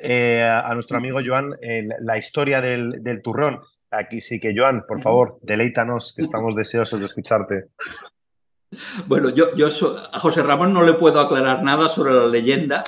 [0.00, 3.60] eh, a nuestro amigo Joan, eh, la historia del, turrón.
[3.90, 7.66] Aquí sí que, Joan, por favor, deleítanos, que estamos deseosos de escucharte.
[9.04, 12.84] Bueno, yo, yo a José Ramón no le puedo aclarar nada sobre la leyenda,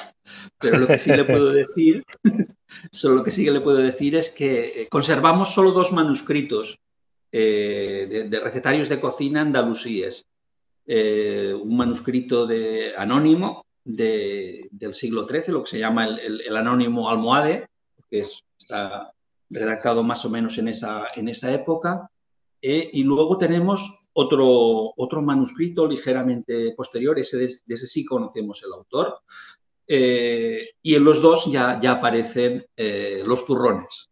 [0.59, 2.07] pero lo que sí le puedo decir,
[3.03, 6.81] lo que sí que le puedo decir es que conservamos solo dos manuscritos
[7.33, 10.27] eh, de, recetarios de cocina andalusíes.
[10.87, 17.69] Eh, un manuscrito de, anónimo del siglo XIII, lo que se llama el, anónimo almohade,
[18.11, 18.25] que
[18.59, 19.13] está
[19.49, 22.11] redactado más o menos en esa, en esa época.
[22.63, 28.73] Eh, y luego tenemos otro, otro manuscrito ligeramente posterior, ese de, ese sí conocemos el
[28.73, 29.21] autor,
[29.87, 32.65] y en los dos ya, ya aparecen
[33.25, 34.11] los turrones.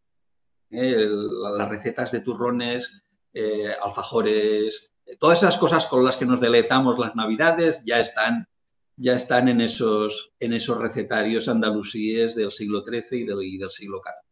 [0.71, 3.05] las recetas de turrones
[3.35, 8.49] eh, alfajores, todas esas cosas con las que nos deleitamos las navidades ya están,
[8.97, 14.29] ya están en, esos, en esos recetarios andalusíes del siglo XIII y del, siglo XIV.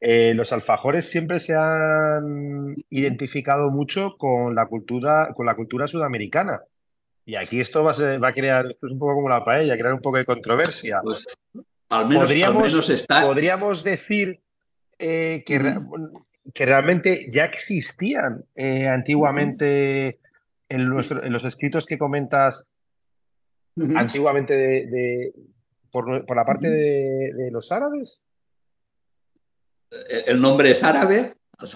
[0.00, 6.60] Eh, los alfajores siempre se han identificado mucho con la cultura, con la cultura sudamericana.
[7.24, 9.78] Y aquí esto va a, va a crear, esto es un poco como la paella,
[9.78, 11.00] crear un poco de controversia.
[11.04, 11.24] Pues,
[11.88, 14.40] al menos, podríamos, podríamos decir
[14.98, 15.58] eh, que,
[16.52, 20.18] que realmente ya existían eh, antiguamente
[20.68, 22.72] en, los escritos que comentas
[23.94, 25.32] antiguamente de,
[25.90, 28.24] por, la parte de, los árabes.
[30.26, 31.68] El nombre es árabe, al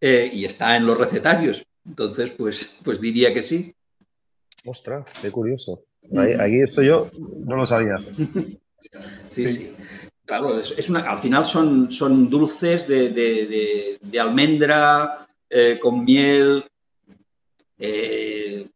[0.00, 1.66] eh, y está en los recetarios.
[1.84, 3.74] Entonces, pues, pues diría que sí.
[4.64, 5.84] Ostras, qué curioso.
[6.16, 7.10] Ahí, esto yo
[7.44, 7.96] no lo sabía.
[9.30, 9.48] sí.
[9.48, 9.76] sí.
[10.26, 16.64] Claro, es, una, al final son, son dulces de, almendra, eh, con miel.
[17.78, 18.66] Eh,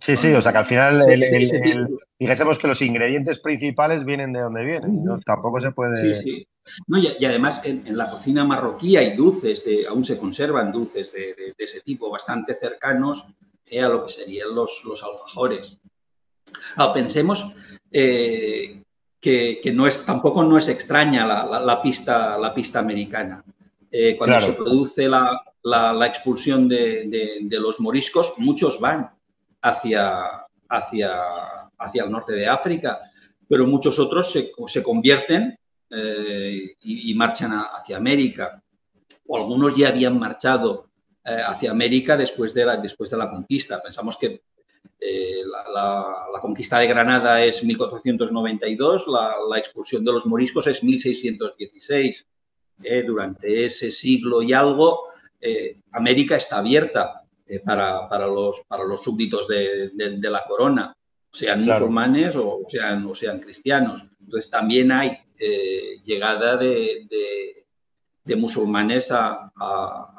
[0.00, 4.40] sí, sí, o sea que al final el, dijésemos que los ingredientes principales vienen de
[4.40, 6.14] donde vienen, tampoco se puede...
[6.14, 6.48] Sí, sí.
[6.88, 11.54] No, y, además en, la cocina marroquí hay dulces, de, aún se conservan dulces de,
[11.58, 13.24] ese tipo bastante cercanos
[13.80, 15.78] a lo que serían los, los alfajores.
[16.92, 17.54] pensemos
[17.90, 18.81] eh,
[19.22, 23.44] que, no es, tampoco no es extraña la, pista, la pista americana.
[23.90, 29.08] Eh, cuando se produce la, expulsión de, los moriscos, muchos van
[29.62, 30.22] hacia,
[30.68, 31.12] hacia,
[31.78, 33.00] hacia el norte de África,
[33.48, 35.56] pero muchos otros se, convierten
[35.88, 38.60] eh, y, marchan hacia América.
[39.28, 40.88] O algunos ya habían marchado
[41.24, 43.80] eh, hacia América después de, la, después de la conquista.
[43.80, 44.42] Pensamos que
[45.04, 45.42] eh,
[45.74, 52.26] la, conquista de Granada es 1492, la, expulsión de los moriscos es 1616.
[52.84, 55.06] Eh, durante ese siglo y algo,
[55.40, 57.24] eh, América está abierta
[57.64, 59.90] para, los, para los súbditos de,
[60.30, 60.96] la corona,
[61.32, 64.06] sean musulmanes o sean, o sean cristianos.
[64.20, 65.18] Entonces también hay
[66.04, 67.64] llegada de,
[68.36, 69.52] musulmanes a,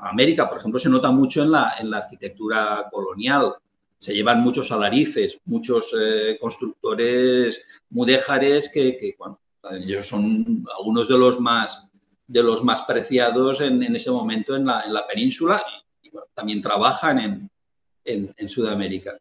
[0.10, 0.50] América.
[0.50, 3.56] Por ejemplo, se nota mucho en la, en la arquitectura colonial
[4.04, 9.16] se llevan muchos alarices, muchos eh, constructores mudéjares que,
[9.72, 11.90] ellos son algunos de los más,
[12.28, 15.64] de los más preciados en, ese momento en la, península
[16.02, 17.50] y, también trabajan
[18.04, 19.18] en, Sudamérica.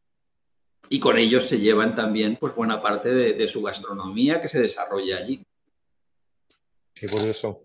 [0.88, 5.18] Y con ellos se llevan también pues, buena parte de, su gastronomía que se desarrolla
[5.18, 5.44] allí.
[6.92, 7.60] Qué curioso.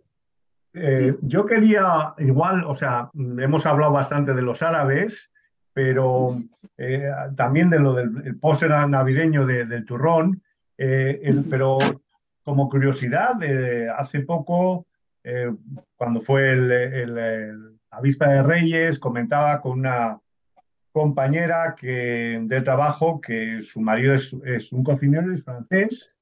[0.71, 5.31] Eh, yo quería, igual, o sea, hemos hablado bastante de los árabes,
[5.77, 6.35] pero
[6.75, 10.41] eh, también de lo del póster navideño del turrón,
[10.75, 11.77] eh, pero
[12.43, 13.33] como curiosidad,
[13.95, 14.87] hace poco,
[15.23, 15.53] eh,
[15.95, 20.19] cuando fue el, la Avispa de Reyes, comentaba con una
[20.91, 26.15] compañera que, de trabajo que su marido es, un cocinero, es francés,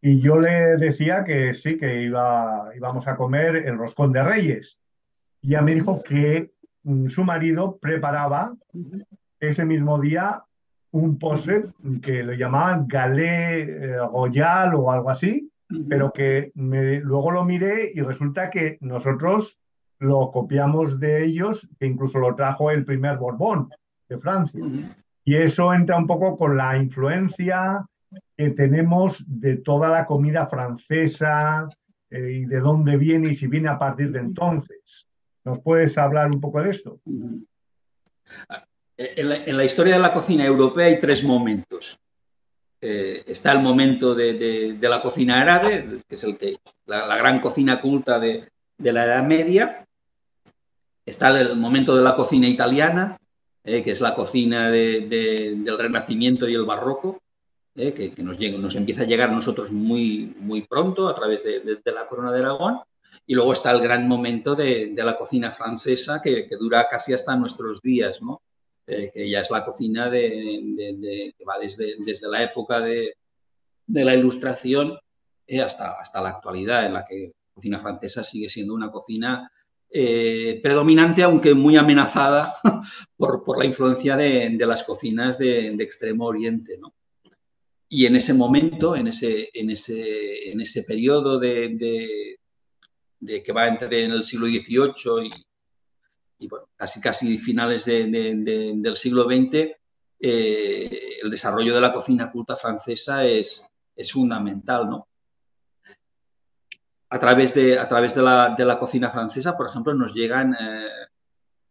[0.00, 4.78] y yo le decía que sí, que iba, íbamos a comer el roscón de Reyes.
[5.42, 6.52] Y ella me dijo que
[7.08, 8.54] su marido preparaba
[9.38, 10.42] ese mismo día
[10.92, 11.66] un postre
[12.02, 15.50] que lo llamaban galé eh, royal o algo así,
[15.88, 19.58] pero que luego lo miré y resulta que nosotros
[20.00, 23.68] lo copiamos de ellos, que incluso lo trajo el primer Borbón
[24.08, 24.60] de Francia.
[25.24, 27.86] Y eso entra un poco con la influencia
[28.36, 31.68] que tenemos de toda la comida francesa
[32.10, 35.06] eh, y de dónde viene y si viene a partir de entonces.
[35.50, 37.00] ¿Nos puedes hablar un poco de esto?
[38.96, 41.98] En la, historia de la cocina europea hay tres momentos.
[42.80, 47.80] Eh, está el momento de, la cocina árabe, que es el que, la, gran cocina
[47.80, 48.48] culta de,
[48.78, 49.84] la Edad Media.
[51.04, 53.18] Está el momento de la cocina italiana,
[53.64, 57.18] que es la cocina del Renacimiento y el Barroco,
[57.74, 62.06] que, nos, nos, empieza a llegar a nosotros muy, muy pronto a través de, la
[62.06, 62.78] corona de Aragón.
[63.30, 67.80] Y luego está el gran momento de, la cocina francesa que, dura casi hasta nuestros
[67.80, 68.42] días, ¿no?
[68.84, 73.14] que ya es la cocina de, que va desde, desde la época de,
[73.86, 74.98] la Ilustración
[75.64, 79.48] hasta, hasta la actualidad, en la que la cocina francesa sigue siendo una cocina
[79.88, 82.52] eh, predominante, aunque muy amenazada
[83.16, 86.78] por, por la influencia de, las cocinas de, Extremo Oriente.
[86.80, 86.92] ¿no?
[87.88, 92.39] Y en ese momento, en ese, en ese, en ese periodo de,
[93.20, 98.96] de, que va entre en el siglo XVIII y, y bueno, casi, casi finales del
[98.96, 99.76] siglo XX,
[100.22, 105.10] eh, el desarrollo de la cocina culta francesa es, es fundamental, ¿no?
[107.10, 110.88] a través de, a través la, de la cocina francesa, por ejemplo, nos llegan, eh,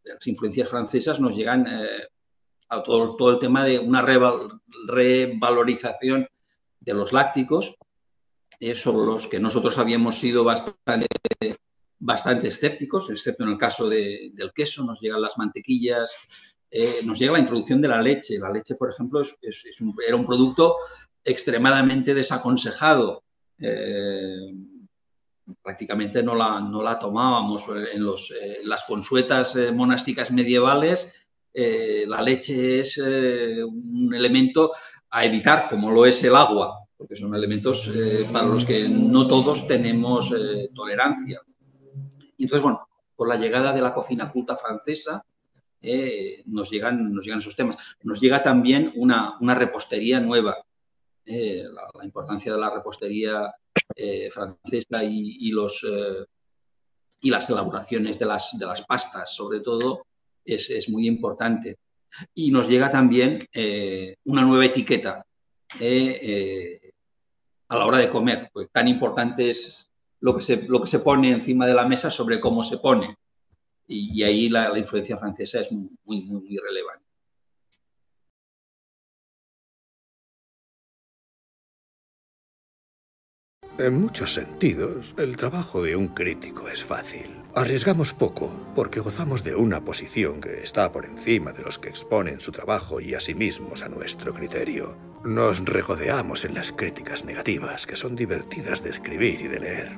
[0.04, 2.10] las influencias francesas nos llegan eh,
[2.68, 6.28] a todo, todo, el tema de una revalorización
[6.82, 7.78] de los lácticos,
[8.60, 11.08] eh, sobre los que nosotros habíamos sido bastante,
[12.00, 16.12] bastante escépticos, excepto en el caso de, del queso, nos llegan las mantequillas,
[17.04, 18.38] nos llega la introducción de la leche.
[18.38, 19.24] La leche, por ejemplo,
[20.08, 20.76] era un producto
[21.24, 23.24] extremadamente desaconsejado
[25.62, 27.66] prácticamente no la, no la tomábamos.
[27.94, 34.72] En los, eh, las consuetas eh, monásticas medievales, eh, la leche es un elemento
[35.10, 37.92] a evitar, como lo es el agua, porque son elementos
[38.32, 40.36] para los que no todos tenemos
[40.76, 41.42] tolerancia.
[42.38, 45.24] Y entonces, bueno, con la llegada de la cocina culta francesa,
[46.46, 47.78] nos, llegan, nos llegan esos temas.
[48.04, 50.58] Nos llega también una, una repostería nueva.
[51.26, 53.54] La, la, importancia de la repostería
[53.96, 56.24] eh, francesa y, los, eh,
[57.22, 60.06] y las elaboraciones de las, de las pastas, sobre todo,
[60.46, 61.78] es, muy importante.
[62.34, 65.26] Y nos llega también eh, una nueva etiqueta
[67.70, 69.90] a la hora de comer, pues tan importante es
[70.20, 73.18] lo que, se, lo que se pone encima de la mesa sobre cómo se pone.
[73.88, 77.09] Y, ahí la, la, influencia francesa es muy, muy, muy relevante.
[83.80, 87.30] En muchos sentidos, el trabajo de un crítico es fácil.
[87.56, 92.42] Arriesgamos poco porque gozamos de una posición que está por encima de los que exponen
[92.42, 94.98] su trabajo y a sí mismos a nuestro criterio.
[95.24, 99.98] Nos regodeamos en las críticas negativas, que son divertidas de escribir y de leer.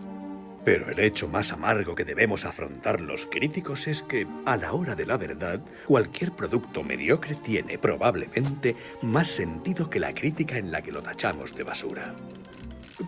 [0.63, 4.93] Pero el hecho más amargo que debemos afrontar los críticos es que, a la hora
[4.93, 10.83] de la verdad, cualquier producto mediocre tiene probablemente más sentido que la crítica en la
[10.83, 12.13] que lo tachamos de basura.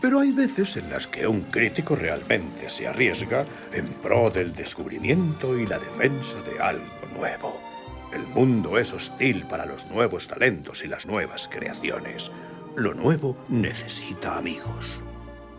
[0.02, 5.58] Pero hay veces en las que un crítico realmente se arriesga en pro del descubrimiento
[5.58, 6.84] y la defensa de algo
[7.18, 7.60] nuevo.
[8.14, 12.32] El mundo es hostil para los nuevos talentos y las nuevas creaciones.
[12.76, 15.02] Lo nuevo necesita amigos.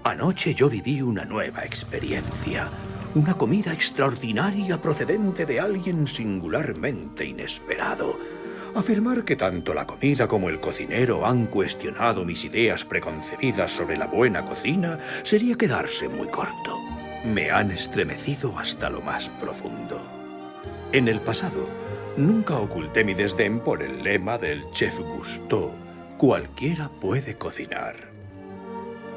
[0.05, 2.69] Anoche yo viví una nueva experiencia.
[3.15, 8.19] Una comida extraordinaria procedente de alguien singularmente inesperado
[8.75, 14.07] Afirmar que tanto la comida como el cocinero han cuestionado mis ideas preconcebidas sobre la
[14.07, 16.81] buena cocina sería quedarse muy corto.
[17.25, 20.03] Me han estremecido hasta lo más profundo.
[20.93, 21.69] En el pasado,
[22.17, 25.71] nunca oculté mi desdén por el lema del chef Gusteau,
[26.19, 27.95] cualquiera puede cocinar.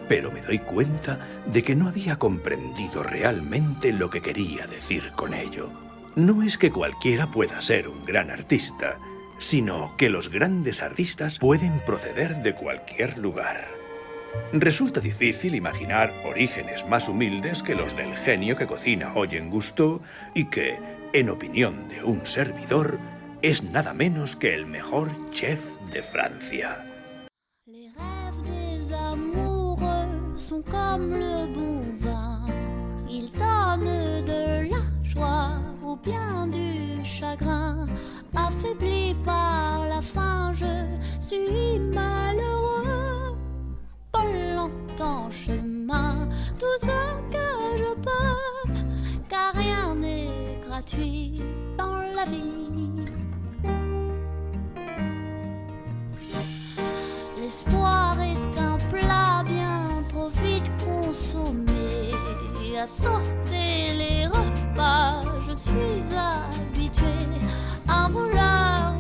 [0.08, 5.34] Pero me doy cuenta de que no había comprendido realmente lo que quería decir con
[5.34, 5.72] ello.
[6.16, 9.00] No es que cualquiera pueda ser un gran artista,
[9.38, 13.68] sino que los grandes artistas pueden proceder de cualquier lugar.
[14.54, 20.02] Resulta difícil imaginar orígenes más humildes que los del genio que cocina hoy en gusto
[20.34, 20.80] y que,
[21.14, 23.00] en opinión de un servidor,
[23.42, 25.60] es nada menos que el mejor chef
[25.92, 26.84] de Francia.
[27.66, 27.92] Les
[28.46, 28.90] des
[31.54, 32.46] bon vin.
[33.10, 37.88] Ils donnent de la joie ou bien du chagrin.
[38.48, 40.74] Affaibli par la faim, je
[41.20, 43.36] suis malheureux.
[44.14, 44.24] Pas
[44.56, 46.98] longtemps chemin, tout ce
[47.34, 48.74] que je peux,
[49.28, 51.42] car rien n'est gratuit
[51.78, 53.06] dans la vie.
[57.38, 61.66] L'espoir est un plat bien trop vite consommé.
[62.80, 67.18] À sauter les repas, je suis habitué
[67.88, 68.97] un voleur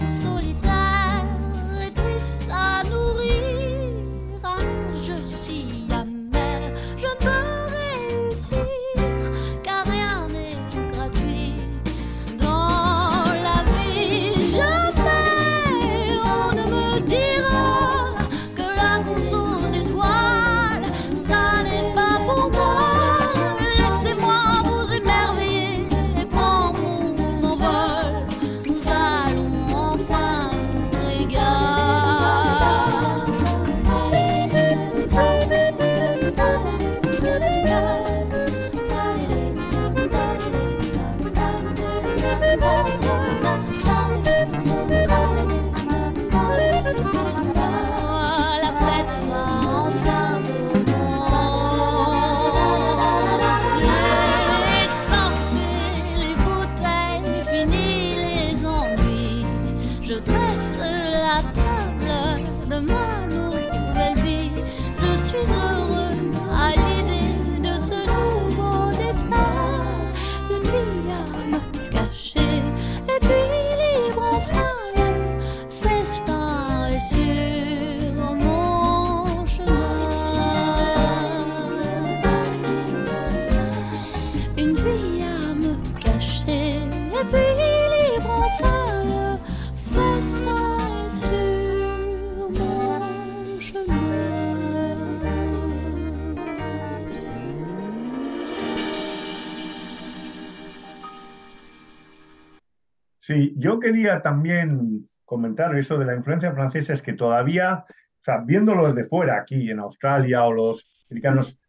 [103.67, 108.87] yo quería también comentar eso de la influencia francesa, es que todavía, o sea, viéndolo
[108.93, 111.59] desde fuera, aquí en Australia o los americanos,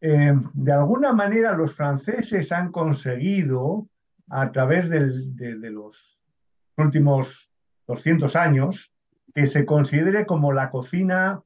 [0.00, 3.86] eh, de alguna manera los franceses han conseguido,
[4.28, 6.18] a través de, los
[6.76, 7.48] últimos
[7.86, 8.92] 200 años,
[9.32, 11.42] que se considere como la cocina,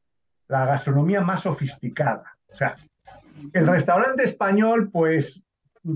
[0.49, 2.39] la gastronomía más sofisticada.
[2.51, 2.75] O sea,
[3.53, 5.43] el restaurante español, pues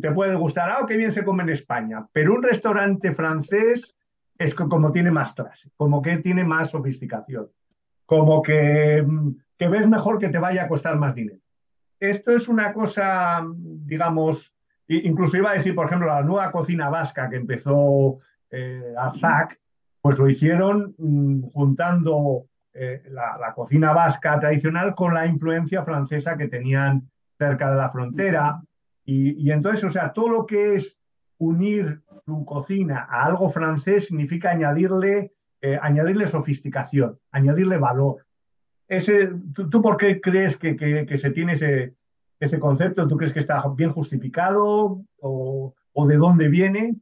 [0.01, 3.97] te puede gustar, ah, qué bien se come en España, pero un restaurante francés
[4.39, 7.49] es como tiene más clase, como que tiene más sofisticación,
[8.07, 9.07] como que,
[9.57, 11.39] que ves mejor que te vaya a costar más dinero.
[12.01, 14.55] Esto es una cosa, digamos,
[14.89, 18.19] incluso iba a decir, por ejemplo, la nueva cocina vasca que empezó
[18.51, 19.59] eh, Arzac,
[20.01, 26.49] pues lo hicieron mm, juntando eh, la, cocina vasca tradicional con la influencia francesa que
[26.49, 27.09] tenían
[27.39, 28.61] cerca de la frontera.
[29.05, 30.99] Y, entonces, o sea, todo lo que es
[31.39, 38.27] unir tu cocina a algo francés significa añadirle, eh, añadirle sofisticación, añadirle valor.
[38.89, 41.95] Ese, ¿tú, por qué crees que, que, se tiene ese,
[42.41, 43.07] ese, concepto?
[43.07, 46.97] ¿Tú crees que está bien justificado o, o de dónde viene?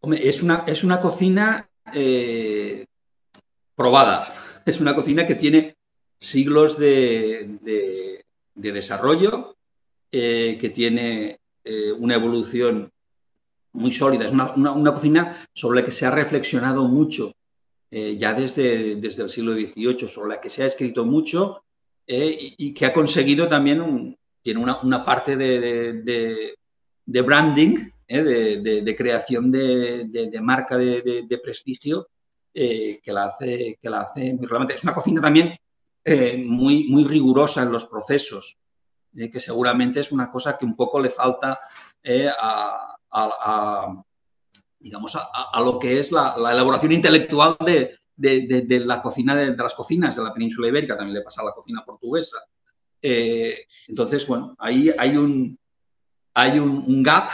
[0.00, 2.86] Hombre, es una, es una cocina eh,
[3.74, 4.28] probada,
[4.64, 5.76] es una cocina que tiene
[6.20, 9.55] siglos de, de, de desarrollo
[10.12, 12.92] eh, que tiene eh, una evolución
[13.72, 14.26] muy sólida.
[14.26, 17.32] Es una, cocina sobre la que se ha reflexionado mucho
[17.90, 21.62] eh, ya desde, desde el siglo XVIII, sobre la que se ha escrito mucho
[22.06, 26.54] y, que ha conseguido también tiene una, parte de,
[27.04, 32.06] de, branding, de, creación de, marca de, prestigio
[32.54, 34.76] que, la hace, que la hace muy relevante.
[34.76, 35.56] Es una cocina también
[36.44, 38.56] muy, muy rigurosa en los procesos.
[39.16, 41.58] Eh, que seguramente es una cosa que un poco le falta
[42.02, 43.94] eh, a,
[44.78, 47.98] digamos, a, lo que es la, elaboración intelectual de,
[48.84, 51.82] la cocina, de, las cocinas de la península ibérica, también le pasa a la cocina
[51.84, 52.36] portuguesa.
[53.00, 55.58] Eh, entonces, bueno, ahí hay un,
[56.34, 57.30] hay un, gap,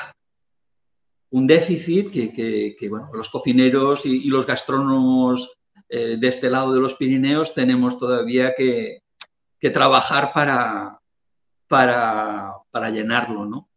[1.30, 5.59] un déficit que, bueno, los cocineros y, los gastrónomos
[5.89, 9.03] de este lado de los Pirineos tenemos todavía que
[9.72, 11.01] trabajar para,
[11.72, 13.70] para, para llenarlo, ¿no?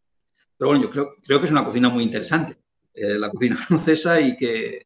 [0.57, 2.57] Pero bueno, yo creo, creo que es una cocina muy interesante,
[2.93, 4.85] eh, la cocina francesa y que,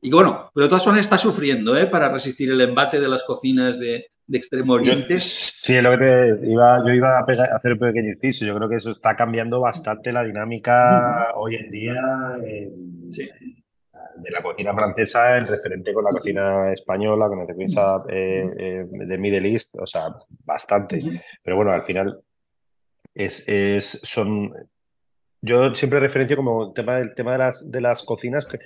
[0.00, 1.88] y bueno, pero de todas formas está sufriendo ¿eh?
[1.88, 5.20] para resistir el embate de las cocinas de, de Extremo Oriente.
[5.20, 7.24] sí, lo que te iba, yo iba a,
[7.56, 8.44] hacer un pequeño inciso.
[8.44, 12.00] Yo creo que eso está cambiando bastante la dinámica hoy en día
[12.38, 19.18] de la cocina francesa en referente con la cocina española, con la cocina eh, de
[19.18, 21.02] Middle East, o sea, bastante.
[21.42, 22.23] Pero bueno, al final
[23.14, 24.52] es, es, son,
[25.40, 28.58] yo siempre referencio como tema del tema de las, de las cocinas, que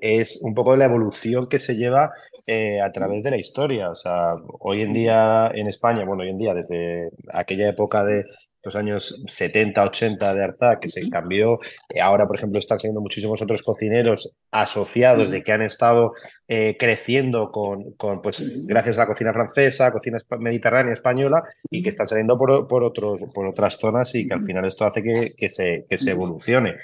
[0.00, 2.12] es un poco la evolución que se lleva
[2.46, 3.90] eh, a través de la historia.
[3.90, 8.24] O sea, hoy en día en España, bueno, hoy en día desde aquella época de
[8.62, 11.58] los años 70, 80 de Arzac, que se cambió.
[11.88, 16.12] Eh, ahora, por ejemplo, están siendo muchísimos otros cocineros asociados de que han estado
[16.46, 21.90] eh, creciendo con, con, pues, gracias a la cocina francesa, cocina mediterránea, española, y que
[21.90, 25.34] están saliendo por, por, otros, por otras zonas y que al final esto hace que,
[25.36, 26.76] que se, que se evolucione.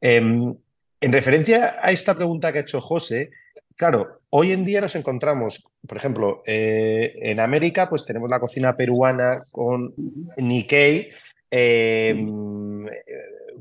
[0.00, 0.54] Em,
[1.00, 3.30] en referencia a esta pregunta que ha hecho José,
[3.78, 8.74] Claro, hoy en día nos encontramos, por ejemplo, eh, en América, pues tenemos la cocina
[8.74, 9.94] peruana con
[10.36, 11.10] Nikkei,
[11.48, 12.90] em, eh,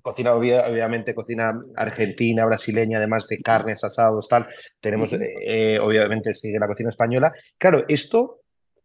[0.02, 4.48] cocina, obviamente, cocina argentina, brasileña, además de carnes, asados, tal.
[4.82, 7.32] Tenemos, eh, obviamente, sigue la cocina española.
[7.60, 8.40] Claro, esto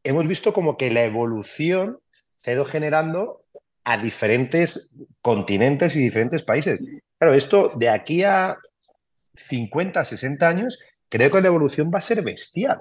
[0.05, 1.99] hemos visto como que la evolución
[2.43, 3.41] se ha ido generando
[3.85, 6.79] a diferentes continentes y diferentes países.
[7.19, 8.59] Claro, esto de aquí a
[9.35, 10.79] 50, 60 años,
[11.13, 12.81] creo que la evolución va a ser bestial.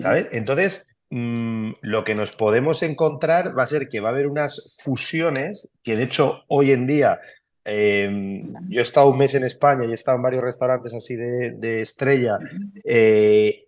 [0.00, 0.28] ¿Sabes?
[0.30, 4.78] Entonces, mm, lo que nos podemos encontrar va a ser que va a haber unas
[4.80, 7.18] fusiones que de hecho hoy en día
[7.64, 11.16] em, yo he estado un mes en España y he estado en varios restaurantes así
[11.16, 12.38] de, estrella
[12.84, 13.66] eh,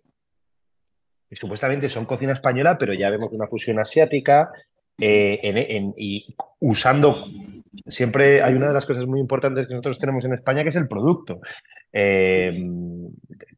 [1.29, 4.49] y supuestamente son cocina española, pero ya vemos una fusión asiática
[4.97, 7.25] eh, y usando
[7.87, 10.75] siempre hay una de las cosas muy importantes que nosotros tenemos en España que es
[10.75, 11.41] el producto.
[11.97, 12.53] Eh,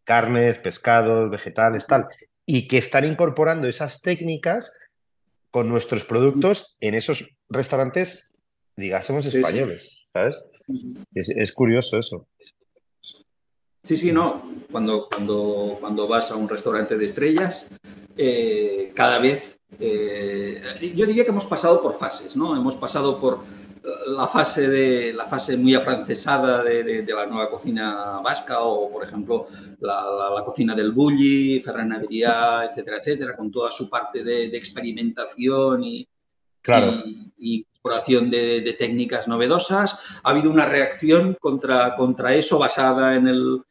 [0.03, 2.07] carnes, pescados, vegetales, tal.
[2.45, 4.71] Y que están incorporando esas técnicas
[5.49, 8.31] con nuestros productos en esos restaurantes,
[8.75, 9.89] digásemos, españoles.
[10.13, 10.35] ¿Sabes?
[11.15, 12.27] Es, curioso eso.
[13.81, 14.43] Sí, sí, no.
[14.71, 17.69] Cuando, cuando, cuando vas a un restaurante de estrellas,
[18.17, 20.61] eh, cada vez, eh,
[20.95, 22.55] yo diría que hemos pasado por fases, ¿no?
[22.55, 23.39] Hemos pasado por
[24.07, 29.47] la fase, de, la fase muy afrancesada de, la nueva cocina vasca o, por ejemplo,
[29.79, 36.07] la, cocina del Bulli, Ferran Adrià, etcétera, etcétera, con toda su parte de, experimentación y,
[36.61, 36.93] claro.
[37.37, 39.99] y, exploración de, técnicas novedosas.
[40.23, 43.61] Ha habido una reacción contra, contra eso basada en el,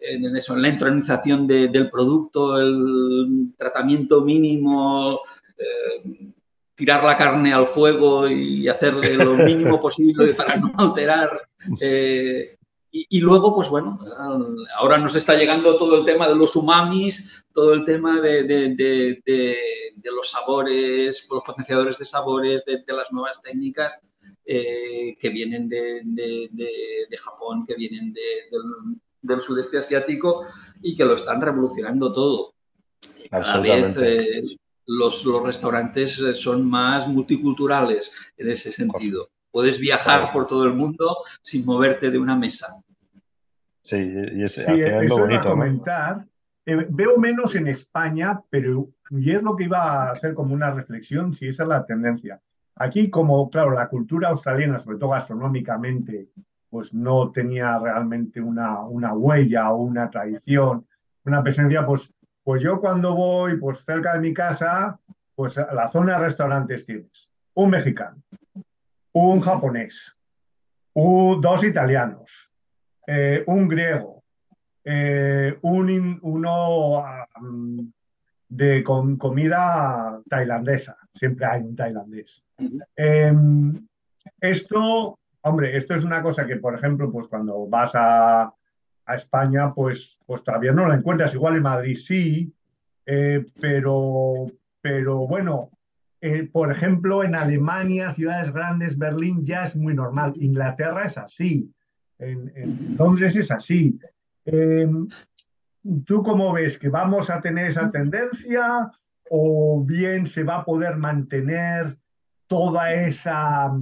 [0.00, 5.20] en eso, en la entronización del producto, el tratamiento mínimo,
[5.58, 6.32] eh,
[6.78, 11.48] tirar la carne al fuego y hacerle lo mínimo posible para no alterar.
[11.80, 12.48] Eh,
[12.90, 13.98] y, luego, pues bueno,
[14.76, 19.20] ahora nos está llegando todo el tema de los umamis, todo el tema de,
[20.04, 24.00] los sabores, los potenciadores de sabores, de, las nuevas técnicas
[24.46, 26.00] eh, que vienen de,
[27.20, 28.14] Japón, que vienen
[29.20, 30.46] del, sudeste asiático
[30.80, 32.54] y que lo están revolucionando todo.
[33.30, 33.96] Cada vez
[34.88, 39.28] los, restaurantes eh, son más multiculturales en ese sentido.
[39.50, 42.66] Puedes viajar por todo el mundo sin moverte de una mesa.
[43.82, 44.66] Sí, y es,
[45.08, 45.50] bonito.
[45.50, 46.26] comentar.
[46.66, 49.78] Eh, veo menos en España, pero y es lo que iba
[50.08, 52.40] a hacer como una reflexión, si esa es la tendencia.
[52.76, 56.28] Aquí, como, claro, la cultura australiana, sobre todo gastronómicamente,
[56.70, 60.86] pues no tenía realmente una, una huella o una tradición,
[61.24, 62.12] una presencia, pues
[62.48, 64.98] pues yo cuando voy, pues cerca de mi casa,
[65.34, 67.28] pues a la zona de restaurantes tienes.
[67.52, 68.22] Un mexicano,
[69.12, 70.16] un japonés,
[70.94, 72.50] dos italianos,
[73.06, 74.24] eh, un griego,
[74.82, 77.04] eh, un, uno
[78.48, 82.42] de con, comida tailandesa, siempre hay un tailandés.
[82.96, 83.74] Em,
[84.40, 88.50] esto, hombre, esto es una cosa que, por ejemplo, pues cuando vas a,
[89.08, 91.34] a España, pues, pues todavía no la encuentras.
[91.34, 92.52] Igual en Madrid sí,
[93.06, 94.46] eh, pero,
[94.82, 95.70] pero bueno,
[96.20, 100.34] eh, por ejemplo, en Alemania, ciudades grandes, Berlín ya es muy normal.
[100.36, 101.72] Inglaterra es así.
[102.18, 103.98] En, Londres es así.
[104.44, 105.08] Em,
[106.04, 106.76] ¿Tú cómo ves?
[106.76, 108.90] ¿Que vamos a tener esa tendencia
[109.30, 111.96] o bien se va a poder mantener
[112.46, 113.72] toda esa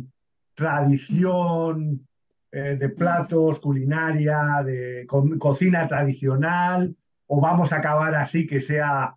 [0.55, 2.07] tradición
[2.53, 5.07] eh, de platos, culinaria, de
[5.39, 6.95] cocina tradicional,
[7.27, 9.15] o vamos a acabar así que sea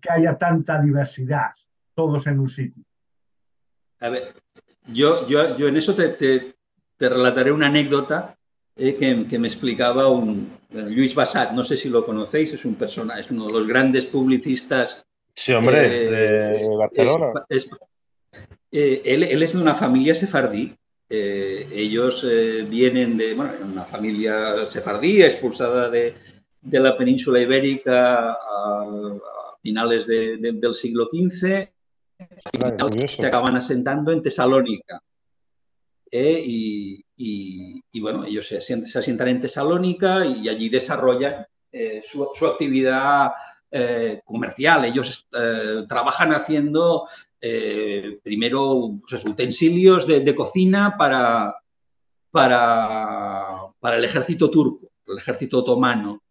[0.00, 1.50] que haya tanta diversidad,
[1.94, 2.82] todos en un sitio.
[4.00, 4.22] A ver,
[4.86, 6.54] yo, yo, yo en eso te, te,
[6.98, 8.36] relataré una anécdota
[8.74, 13.20] eh, que, me explicaba un Luis Bassat, no sé si lo conocéis, es un persona,
[13.20, 15.06] es uno de los grandes publicistas.
[15.34, 17.44] Sí, hombre, eh, de Barcelona.
[18.72, 20.74] él, él, es de una familia sefardí
[21.10, 26.14] eh, ellos eh, vienen de bueno, una familia sefardí expulsada de,
[26.70, 29.16] la península ibérica a,
[29.62, 31.68] finales del siglo XV
[32.18, 35.02] y se acaban asentando en Tesalónica.
[36.10, 36.42] Eh,
[37.16, 41.46] y, bueno, ellos se, se, asientan en Tesalónica y allí desarrollan
[42.02, 43.32] su, su, actividad
[44.24, 44.84] comercial.
[44.84, 45.26] Ellos
[45.88, 47.08] trabajan haciendo
[47.40, 51.54] eh, primero pues utensilios de, cocina para,
[52.30, 56.22] para, para, el ejército turco, el ejército otomano.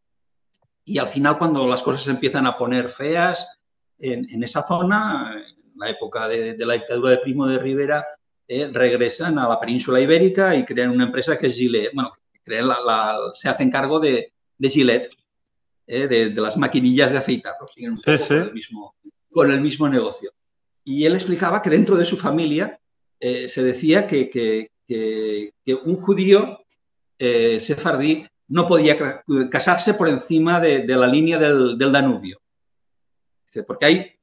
[0.84, 3.60] Y al final, cuando las cosas se empiezan a poner feas
[3.99, 8.05] en, esa zona, en la época de, la dictadura de Primo de Rivera,
[8.47, 11.93] eh, regresan a la península ibérica y crean una empresa que es Gillette.
[11.93, 12.14] Bueno,
[13.34, 15.10] se hacen cargo de, de Gillette,
[15.86, 17.55] eh, de, las maquinillas de afeitar.
[17.74, 18.95] Siguen un poco Con, el mismo,
[19.30, 20.32] con el mismo negocio
[20.88, 22.80] y él explicaba que dentro de su familia
[23.20, 24.72] eh, se decía que,
[25.84, 26.64] un judío
[27.20, 28.98] eh, sefardí no podía
[29.52, 32.40] casarse por encima de, la línea del, Danubio.
[33.68, 34.16] porque hay,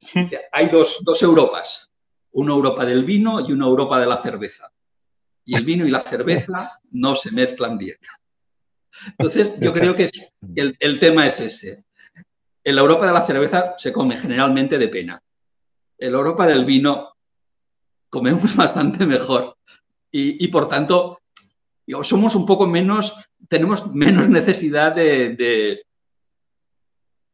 [0.51, 1.91] hay dos, Europas,
[2.31, 4.67] una Europa del vino y una Europa de la cerveza.
[5.45, 7.97] Y el vino y la cerveza no se mezclan bien.
[9.09, 10.09] Entonces, yo creo que
[10.55, 11.85] el, el tema es ese.
[12.63, 15.21] En la Europa de la cerveza se come generalmente de pena.
[15.97, 17.15] En la Europa del vino
[18.09, 19.57] comemos bastante mejor.
[20.17, 21.19] Y, por tanto,
[22.03, 23.15] somos un poco menos,
[23.49, 25.35] tenemos menos necesidad de,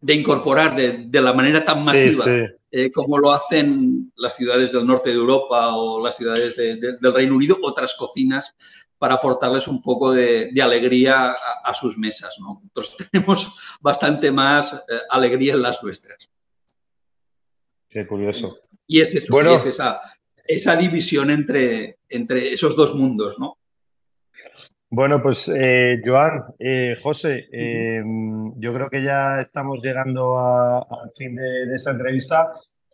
[0.01, 2.25] de, incorporar de, la manera tan masiva
[2.73, 7.35] eh, como lo hacen las ciudades del norte de Europa o las ciudades del Reino
[7.35, 8.55] Unido, otras cocinas,
[8.97, 12.37] para aportarles un poco de, alegría a, sus mesas.
[12.39, 16.30] Nosotros tenemos bastante más eh, alegría en las nuestras.
[17.91, 18.57] Qué curioso.
[18.87, 20.01] Y es, eso, es esa,
[20.47, 23.57] esa división entre, entre esos dos mundos, ¿no?
[24.89, 28.01] Bueno, pues eh, Joan, eh, José, eh,
[28.57, 32.51] yo creo que ya estamos llegando al fin de, esta entrevista.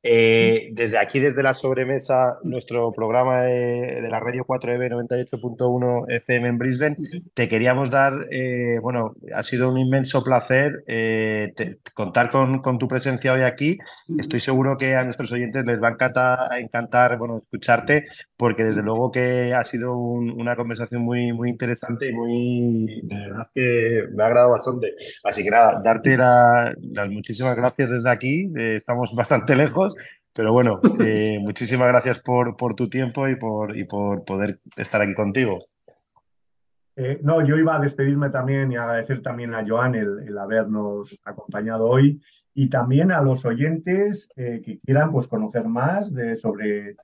[0.09, 6.57] Eh, desde aquí, desde la sobremesa, nuestro programa de, la radio 4EB 98.1 FM en
[6.57, 6.95] Brisbane,
[7.33, 11.53] te queríamos dar, eh, bueno, ha sido un inmenso placer eh,
[11.93, 13.77] contar con, tu presencia hoy aquí.
[14.17, 18.05] Estoy seguro que a nuestros oyentes les va a encantar, encantar escucharte,
[18.37, 24.03] porque desde luego que ha sido una conversación muy, interesante y muy, de verdad que
[24.15, 24.93] me ha agradado bastante.
[25.25, 28.53] Así que nada, darte las muchísimas gracias desde aquí.
[28.55, 29.96] estamos bastante lejos
[30.37, 35.01] pero bueno, eh, muchísimas gracias por, por, tu tiempo y por, y por poder estar
[35.01, 35.65] aquí contigo.
[36.95, 41.87] Eh, no, yo iba a despedirme también y agradecer también a Joan el, habernos acompañado
[41.87, 42.21] hoy
[42.53, 46.95] y también a los oyentes eh, que quieran pues, conocer más sobre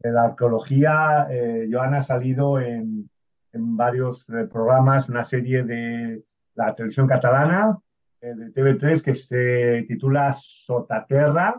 [0.00, 1.28] la arqueología.
[1.70, 3.10] Joan ha salido en,
[3.52, 6.22] en varios programas, una serie de
[6.54, 7.78] la televisión catalana,
[8.20, 11.54] de TV3, que se titula Sotaterra,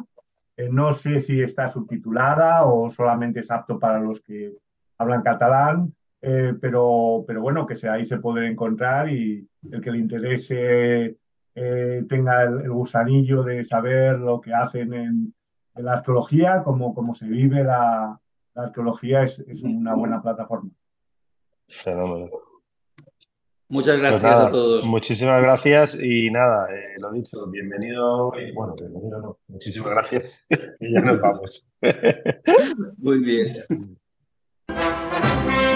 [0.59, 4.57] eh, no sé si está subtitulada o solamente es apto para los que
[4.97, 9.89] hablan catalán, eh, pero, pero bueno, que sea, ahí se puede encontrar y el que
[9.89, 11.15] le interese
[11.55, 15.33] eh, tenga el, gusanillo de saber lo que hacen en,
[15.75, 18.19] la arqueología, cómo, cómo se vive la,
[18.53, 20.71] arqueología, es, es, una buena plataforma.
[21.69, 22.31] Fenómeno.
[23.71, 24.85] Muchas pues gracias a todos.
[24.87, 30.39] Muchísimas gracias y nada, eh, lo dicho, bienvenido y bueno, bienvenido no, muchísimas gracias
[30.79, 31.71] y ya nos vamos.
[32.97, 33.57] Muy bien.